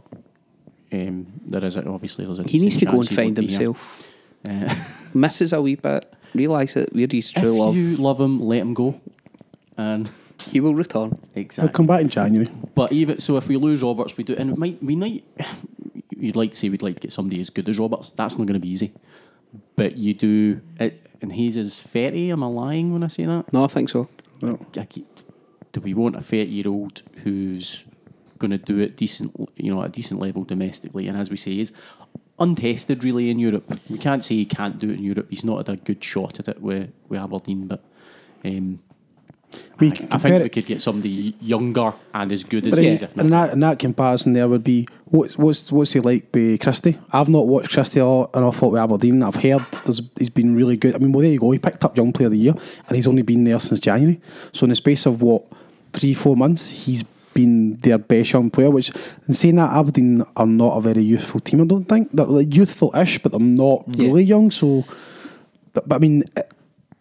[0.92, 3.54] um, there is a, obviously there's a He needs to go and find won't be
[3.54, 3.58] here.
[3.66, 4.06] himself.
[4.48, 4.74] Uh,
[5.12, 6.10] Misses a wee bit.
[6.34, 7.76] Realise that we're his true if love.
[7.76, 8.98] you love him, let him go.
[9.76, 10.10] And
[10.50, 11.18] He will return.
[11.58, 12.48] I'll come back in January.
[12.74, 15.24] But even so, if we lose Roberts, we do, and it might we might.
[16.16, 18.12] You'd like to say we'd like to get somebody as good as Roberts.
[18.16, 18.94] That's not going to be easy.
[19.76, 22.30] But you do, it, and Hayes is thirty.
[22.30, 23.52] Am I lying when I say that?
[23.52, 24.08] No, I think so.
[24.40, 24.58] No.
[24.72, 27.84] Do we want a thirty-year-old who's
[28.40, 31.36] going to do it decent, you know, at a decent level domestically, and as we
[31.36, 31.72] say, is
[32.40, 33.78] untested really in Europe.
[33.88, 35.28] We can't say he can't do it in Europe.
[35.30, 37.84] He's not had a good shot at it with, with Aberdeen, but
[38.44, 38.80] um,
[39.78, 42.78] We I, can I compare think we could get somebody younger and as good as
[42.78, 43.02] he is.
[43.16, 46.98] In that, in that comparison, there would be what's what's what's he like with Christie?
[47.12, 49.22] I've not watched Christie a lot, an awful lot with Aberdeen.
[49.22, 49.64] I've heard
[50.18, 50.94] he's been really good.
[50.94, 51.50] I mean, well, there you go.
[51.50, 52.54] He picked up Young Player of the Year,
[52.86, 54.20] and he's only been there since January.
[54.52, 55.44] So in the space of what
[55.92, 58.70] three four months, he's been their best young player.
[58.70, 58.90] Which,
[59.28, 61.60] in saying that, Aberdeen are not a very youthful team.
[61.60, 64.06] I don't think they're like youthful-ish, but they're not Yeah.
[64.08, 64.50] really young.
[64.50, 64.84] So,
[65.72, 66.24] but, but I mean.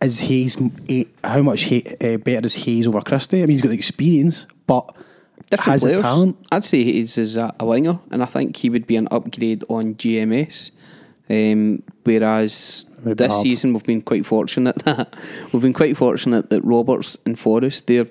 [0.01, 0.55] Is Hayes
[0.87, 3.39] eh, how much uh, better is Hayes over Christie?
[3.39, 4.95] I mean, he's got the experience, but
[5.49, 5.97] Different has players.
[5.97, 6.37] the talent.
[6.53, 9.65] I'd say Hayes is a, a winger, and I think he would be an upgrade
[9.67, 10.71] on GMS.
[11.29, 13.43] Um, whereas this hard.
[13.43, 15.13] season we've been quite fortunate that
[15.51, 18.05] we've been quite fortunate that Roberts and Forrest their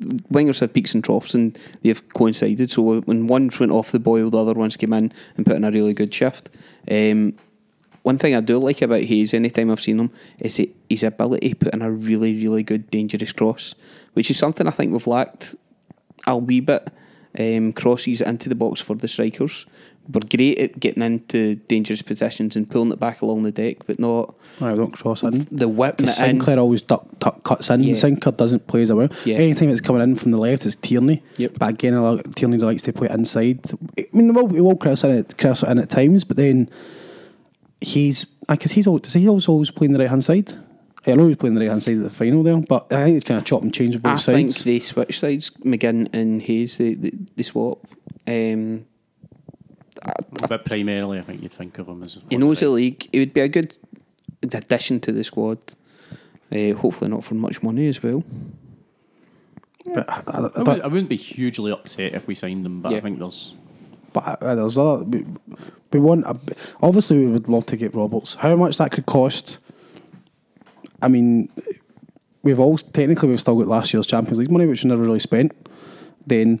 [0.00, 2.70] wingers have peaks and troughs and they've coincided.
[2.70, 5.64] So when one went off the boil, the other ones came in and put in
[5.64, 6.50] a really good shift.
[6.90, 7.34] Um,
[8.02, 11.56] one thing I do like about Hayes, anytime I've seen him, is his ability to
[11.56, 13.74] put in a really, really good dangerous cross,
[14.14, 15.56] which is something I think we've lacked
[16.26, 16.88] a wee bit.
[17.38, 19.66] Um, crosses into the box for the strikers.
[20.10, 23.98] We're great at getting into dangerous positions and pulling it back along the deck, but
[23.98, 25.46] not I don't cross in.
[25.50, 26.30] the whipping Because it in.
[26.30, 27.82] Sinclair always duck, tuck, cuts in.
[27.82, 27.94] Yeah.
[27.94, 29.08] Sinclair doesn't play as well.
[29.26, 29.36] Yeah.
[29.36, 31.22] Anytime it's coming in from the left, it's Tierney.
[31.36, 31.58] Yep.
[31.58, 33.60] But again, Tierney likes to play inside.
[33.98, 36.70] I mean, we will, cross in at, cross in at times, but then
[37.80, 40.52] he's because he's always, he always always playing the right hand side.
[41.06, 43.16] I know he's playing the right hand side at the final there, but I think
[43.16, 44.28] it's kind of chop and change with both I sides.
[44.28, 45.50] I think they switch sides.
[45.64, 47.86] McGinn and Hayes, they, they, they swap.
[48.26, 48.86] Um,
[50.48, 52.18] But primarily, I think you'd think of him as.
[52.30, 53.08] he knows the league.
[53.12, 53.76] It would be a good
[54.42, 55.58] addition to the squad.
[56.52, 58.22] Uh, hopefully not for much money as well.
[59.94, 62.80] but I, I, I I, would, I wouldn't be hugely upset if we signed him,
[62.80, 62.98] but Yeah.
[62.98, 63.54] I think there's.
[64.12, 65.04] But uh, there's other.
[65.04, 65.26] We,
[65.92, 66.24] we want.
[66.26, 66.38] A,
[66.82, 68.34] obviously, we would love to get Roberts.
[68.34, 69.58] How much that could cost?
[71.02, 71.50] I mean,
[72.42, 75.18] we've all technically we've still got last year's Champions League money, which we never really
[75.18, 75.52] spent.
[76.26, 76.60] Then,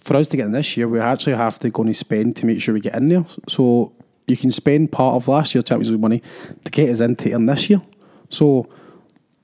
[0.00, 2.46] for us to get in this year, we actually have to go and spend to
[2.46, 3.24] make sure we get in there.
[3.48, 3.92] So
[4.26, 6.22] you can spend part of last year's Champions League money
[6.64, 7.82] to get us into in this year.
[8.28, 8.68] So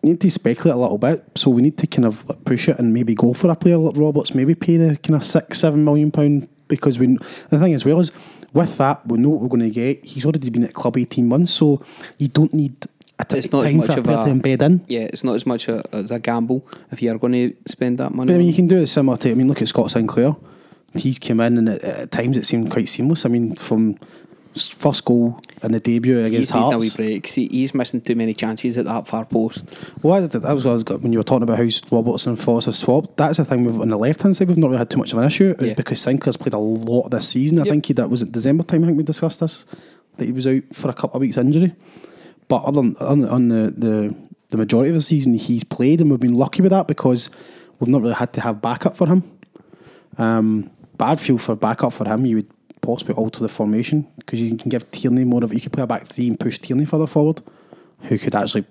[0.02, 1.24] need to speculate a little bit.
[1.34, 3.96] So we need to kind of push it and maybe go for a player like
[3.96, 4.34] Roberts.
[4.34, 7.18] Maybe pay the kind of six, seven million pound because we.
[7.50, 8.12] The thing as well is
[8.52, 10.04] with that we know what we're going to get.
[10.04, 11.84] He's already been at club eighteen months, so
[12.18, 12.86] you don't need
[13.24, 14.80] t- It's not as time much for a of a- to embed in.
[14.88, 17.98] Yeah, it's not as much a, as a gamble if you are going to spend
[17.98, 18.26] that money.
[18.28, 19.30] But I mean, you can do it similar to.
[19.30, 20.36] I mean, look at Scott Sinclair.
[20.94, 23.24] He's come in and at, at times it seemed quite seamless.
[23.26, 23.98] I mean, from
[24.54, 26.96] first goal in the debut He's against wee Hearts.
[26.96, 27.26] break.
[27.28, 29.76] See, he's missing too many chances at that far post.
[30.02, 32.30] Well, that that was what I was got when you were talking about how Robertson
[32.30, 33.18] and Foss have swapped.
[33.18, 34.48] That's the thing we've, on the left hand side.
[34.48, 35.74] We've not really had too much of an issue uh, Yeah.
[35.74, 37.58] because Sinclair's played a lot this season.
[37.60, 37.70] I Yep.
[37.72, 38.82] think he that was it December time.
[38.84, 39.66] I think we discussed this
[40.16, 41.74] that he was out for a couple of weeks injury.
[42.48, 44.14] But other than, on, the, the
[44.48, 47.30] the majority of the season, he's played, and we've been lucky with that because
[47.78, 49.22] we've not really had to have backup for him.
[50.18, 54.40] Um, but I'd feel for backup for him, you would possibly alter the formation because
[54.40, 56.84] you can give Tierney more of you could play a back three and push Tierney
[56.84, 57.42] further forward,
[58.02, 58.64] who could actually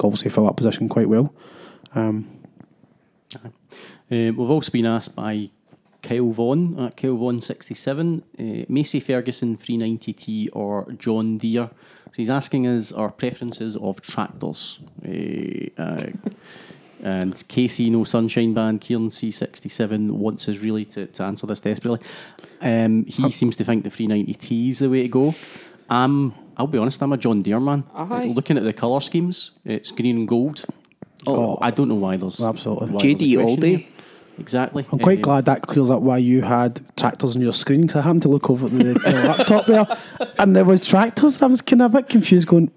[0.00, 1.34] obviously fill that position quite well.
[1.94, 2.26] Um,
[4.10, 5.48] Uh, we've also been asked by
[6.02, 11.38] Kyle Vaughan at Kyle Vaughan sixty seven, uh, Massey Ferguson three ninety T or John
[11.38, 11.70] Deere.
[12.12, 14.80] So he's asking us our preferences of tractors.
[15.02, 16.10] Uh, uh,
[17.02, 21.46] and Casey No Sunshine Band Kieran C sixty seven wants us really to, to answer
[21.46, 22.00] this desperately.
[22.60, 25.34] Um, he seems to think the three ninety T is the way to go.
[25.88, 27.84] Um, I'll be honest, I'm a John Deere man.
[27.94, 28.26] Aye.
[28.36, 30.64] Looking at the colour schemes, it's green and gold.
[31.26, 32.90] Oh, I don't know why there's Absolutely.
[32.90, 33.76] why there's a JD all question day.
[33.76, 33.88] here.
[34.38, 34.86] Exactly.
[34.90, 37.96] I'm quite Um, glad that clears up why you had tractors on your screen because
[37.96, 38.94] I happened to look over at the, the
[39.28, 39.86] laptop there
[40.38, 42.70] and there was tractors and I was kind of a bit confused going,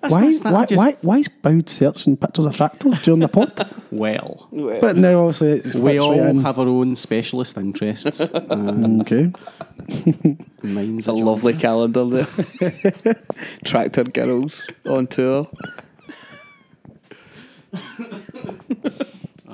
[0.00, 3.20] That's why, what's that, why, just- why, why is Boud searching pictures of tractors during
[3.20, 3.68] the pod?
[3.92, 6.42] Well, but now obviously it's we fits all right in.
[6.42, 8.20] have our own specialist interests.
[8.34, 9.32] and Okay.
[10.62, 12.26] mine's a a lovely calendar there.
[13.64, 15.48] Tractor girls on tour.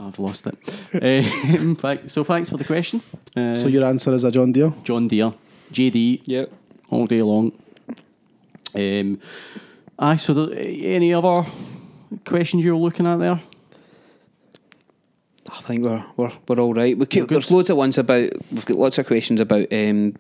[0.06, 0.56] I've lost it.
[1.02, 1.76] Um,
[2.08, 3.00] so thanks for the question.
[3.36, 4.72] Uh, So your answer is a John Deere?
[4.82, 5.32] John Deere,
[5.72, 6.52] JD, Yep.
[6.90, 7.52] all day long.
[8.74, 9.18] Um,
[9.98, 10.56] aye, so the,
[10.94, 11.44] any other
[12.24, 13.40] questions you're looking at there?
[15.50, 16.96] I think we're we're, we're all right.
[16.96, 18.30] We keep, there's loads of ones about.
[18.50, 20.14] We've got lots of questions about um,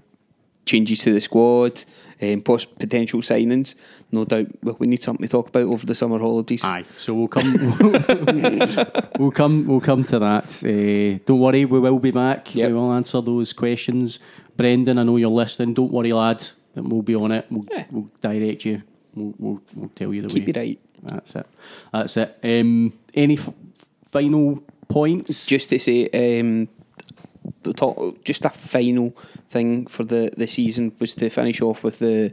[0.66, 1.84] changes to the squad,
[2.22, 3.74] um, post potential signings.
[4.10, 6.64] No doubt we- we need something to talk about over the summer holidays.
[6.64, 7.52] Aye, so we'll come.
[9.18, 9.66] we'll come.
[9.66, 10.62] We'll come to that.
[10.64, 12.54] Uh, don't worry, we will be back.
[12.54, 12.68] Yep.
[12.68, 14.18] We will answer those questions.
[14.56, 15.74] Brendan, I know you're listening.
[15.74, 16.44] Don't worry, lad.
[16.74, 17.46] We'll be on it.
[17.50, 17.84] We'll, Yeah.
[17.90, 18.82] we'll direct you.
[19.14, 20.50] We'll, we'll, we'll tell you the Keep way.
[20.50, 20.80] it right.
[21.02, 21.46] That's it.
[21.92, 22.38] That's it.
[22.42, 23.50] Um, any f-
[24.06, 25.46] final points?
[25.46, 26.08] Just to say,
[26.40, 26.68] um,
[27.72, 29.16] talk, just a final
[29.48, 32.32] thing for the, the season was to finish off with the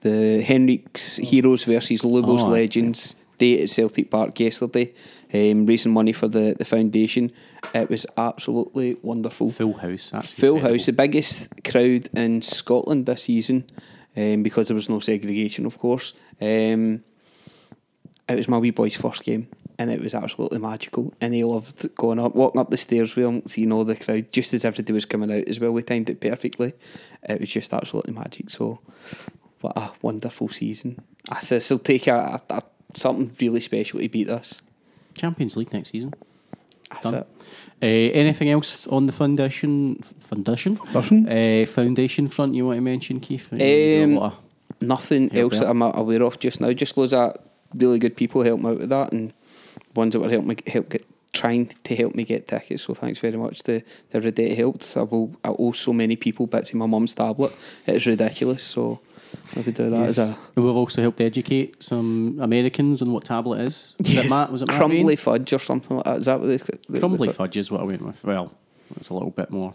[0.00, 2.48] the Henrik's Heroes versus Lubo's Oh.
[2.48, 4.92] Legends day at Celtic Park yesterday,
[5.34, 7.30] um, raising money for the, the foundation.
[7.74, 9.50] It was absolutely wonderful.
[9.50, 10.10] full house.
[10.10, 10.60] Full incredible.
[10.60, 13.64] house, the biggest crowd in Scotland this season,
[14.16, 16.12] um, because there was no segregation, of course.
[16.40, 17.02] Um,
[18.28, 19.48] it was my wee boy's first game,
[19.80, 21.14] and it was absolutely magical.
[21.22, 24.30] And he loved going up, walking up the stairs with him, seeing all the crowd,
[24.30, 25.72] just as everybody was coming out as well.
[25.72, 26.74] We timed it perfectly.
[27.22, 28.50] It was just absolutely magic.
[28.50, 28.80] So,
[29.62, 31.02] what a wonderful season!
[31.30, 32.62] I said, it'll take a, a, a
[32.94, 34.60] something really special to beat us.
[35.16, 36.12] Champions League next season.
[36.90, 37.14] That's Done.
[37.14, 37.26] it.
[37.82, 39.94] Uh, anything else on the foundation?
[40.28, 40.76] Foundation.
[40.76, 41.26] Foundation?
[41.26, 43.50] Uh, foundation front you want to mention, Keith?
[43.50, 44.32] You know, you do a Um,
[44.82, 46.72] Nothing else that I'm aware of just now.
[46.72, 47.36] Just loads of
[47.74, 49.32] really good people helping me out with that, and
[49.94, 52.82] ones that were helping me help get trying to help me get tickets.
[52.84, 54.96] So thanks very much to, to everybody that helped.
[54.96, 57.52] I will I owe so many people bits of my mum's tablet.
[57.86, 58.62] It's ridiculous.
[58.62, 59.00] So
[59.56, 63.60] I could do that as a we've also helped educate some Americans on what tablet
[63.60, 63.94] is.
[63.98, 64.52] Was it Matt?
[64.52, 65.16] Was it Matt crumbly Bain?
[65.16, 66.16] fudge or something like that?
[66.18, 66.46] Is that what
[66.88, 68.22] they, Crumbly fudge is what I went with.
[68.24, 68.52] Well,
[68.96, 69.74] it's a little bit more.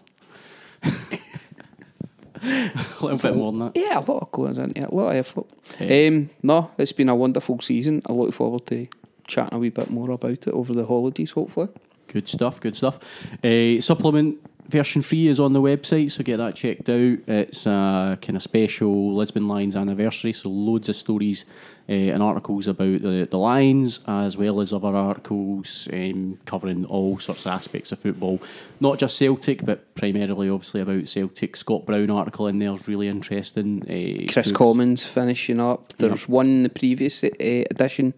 [0.83, 2.71] a
[3.01, 3.71] little bit more than that.
[3.75, 5.45] Yeah, a lot of going into it, a lot of effort.
[5.79, 6.07] Yeah.
[6.07, 8.01] Um, no, it's been a wonderful season.
[8.07, 8.87] I look forward to
[9.27, 11.69] chatting a wee bit more about it over the holidays, hopefully.
[12.07, 12.99] Good stuff, good stuff.
[13.43, 14.37] Uh, supplement
[14.67, 17.17] version three is on the website, so get that checked out.
[17.27, 21.45] It's a kind of special Lisbon Lions anniversary, so loads of stories
[21.87, 27.19] uh, and articles about the, the Lions, as well as other articles um, covering all
[27.19, 28.41] sorts of aspects of football.
[28.79, 31.55] Not just Celtic, but primarily, obviously, about Celtic.
[31.55, 33.83] Scott Brown article in there is really interesting.
[33.83, 35.93] Uh, Kris Commons finishing up.
[35.93, 38.13] There's one in the previous uh, edition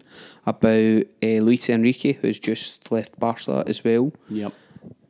[0.46, 4.12] about uh, Luis Enrique, who's just left Barca as well.
[4.30, 4.54] Yep.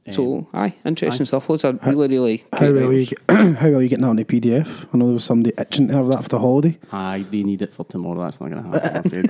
[0.09, 1.27] Um, So, aye, interesting aye.
[1.27, 1.49] stuff.
[1.49, 2.45] Loads of really, really.
[2.53, 4.87] How great well, you get, how well you getting that on a PDF?
[4.93, 6.79] I know there was somebody itching to have that for the holiday.
[6.93, 8.23] Aye, they need it for tomorrow.
[8.23, 9.27] That's not going to happen.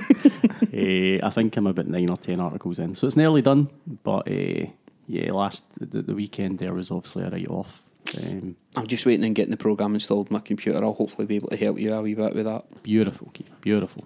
[0.73, 3.69] I'm uh, I think I'm about nine or ten articles in, so it's nearly done.
[4.03, 4.65] But uh,
[5.07, 7.83] yeah, last the, the weekend there was obviously a write off.
[8.23, 10.83] Um, I'm just waiting and getting the program installed on my computer.
[10.83, 12.81] I'll hopefully be able to help you a wee bit with that.
[12.83, 14.05] beautiful, Keith, beautiful.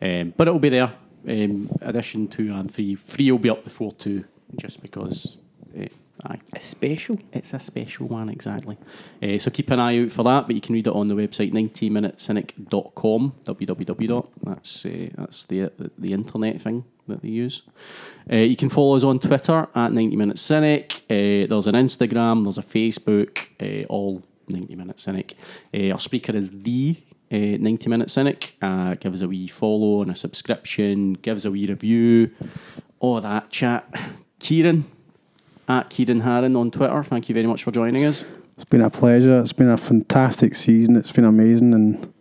[0.00, 0.92] Um, but it'll be there.
[1.26, 2.94] Um, edition two and three.
[2.96, 4.24] Three will be up before two,
[4.56, 5.38] just because.
[5.78, 5.86] Uh,
[6.24, 6.40] aye.
[6.54, 7.18] It's special.
[7.32, 8.78] It's a special one, exactly.
[9.22, 11.14] Uh, so keep an eye out for that, but you can read it on the
[11.14, 14.28] website 90minutecynic.com, www.
[14.42, 17.62] That's, uh, that's the, the, internet thing that they use.
[18.30, 21.02] Uh, you can follow us on Twitter at 90 Minute Cynic.
[21.10, 25.34] Uh, there's an Instagram, there's a Facebook, uh, all 90 Minute Cynic.
[25.72, 26.96] Uh, our speaker is the
[27.30, 28.56] uh, 90 Minute Cynic.
[28.62, 32.30] Uh, give us a wee follow and a subscription, give us a wee review,
[33.00, 33.92] all that chat.
[34.40, 34.84] Ciaran,
[35.68, 37.02] at Ciaran Harran on Twitter.
[37.02, 38.24] Thank you very much for joining us.
[38.56, 39.40] It's been a pleasure.
[39.40, 40.96] It's been a fantastic season.
[40.96, 42.12] It's been amazing and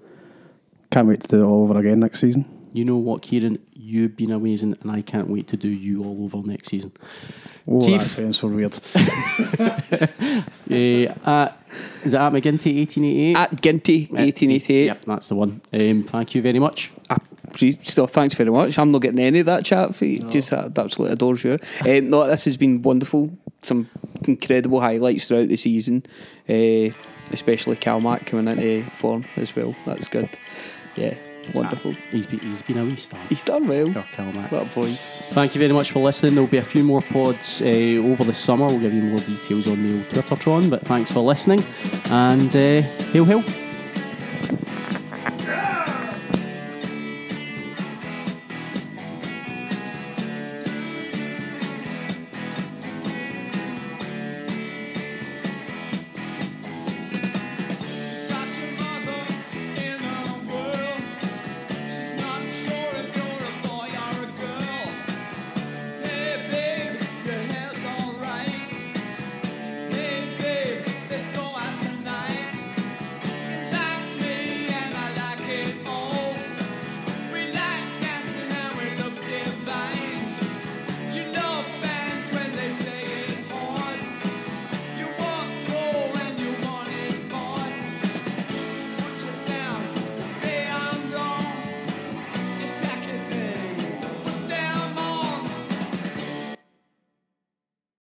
[0.91, 2.45] can't wait to do it all over again next season.
[2.73, 3.59] You know what, Ciaran?
[3.73, 6.91] You've been amazing, and I can't wait to do you all over next season.
[7.67, 8.01] Oh, Keith.
[8.01, 8.73] that sounds so weird.
[9.59, 9.69] Uh,
[11.25, 11.61] at,
[12.03, 13.37] is it at McGinty 1888?
[13.37, 14.85] At Ginty, 1888.
[14.85, 15.61] Yep, that's the one.
[15.71, 16.91] Um, thank you very much.
[17.09, 17.32] I pre-
[17.84, 18.78] so thanks very much.
[18.78, 20.20] I'm not getting any of that chat for you.
[20.30, 21.60] Just uh, absolutely adores you.
[21.82, 23.38] Um, no, this has been wonderful.
[23.62, 23.89] Some
[24.28, 26.04] incredible highlights throughout the season,
[26.49, 26.93] uh,
[27.32, 29.76] especially Calmac coming into form as well.
[29.86, 30.30] That's good.
[30.95, 31.16] Yeah,
[31.54, 31.93] wonderful.
[32.12, 33.20] He's been, he's been a wee star.
[33.30, 33.86] He's done well.
[33.86, 34.49] Poor Calmac.
[34.49, 34.91] That boy.
[34.91, 36.36] Thank you very much for listening.
[36.36, 38.68] There'll be a few more pods uh, over the summer.
[38.68, 41.64] We'll give you more details on the old Twittertron, but thanks for listening.
[42.12, 42.82] And uh,
[43.12, 43.43] hail, hail.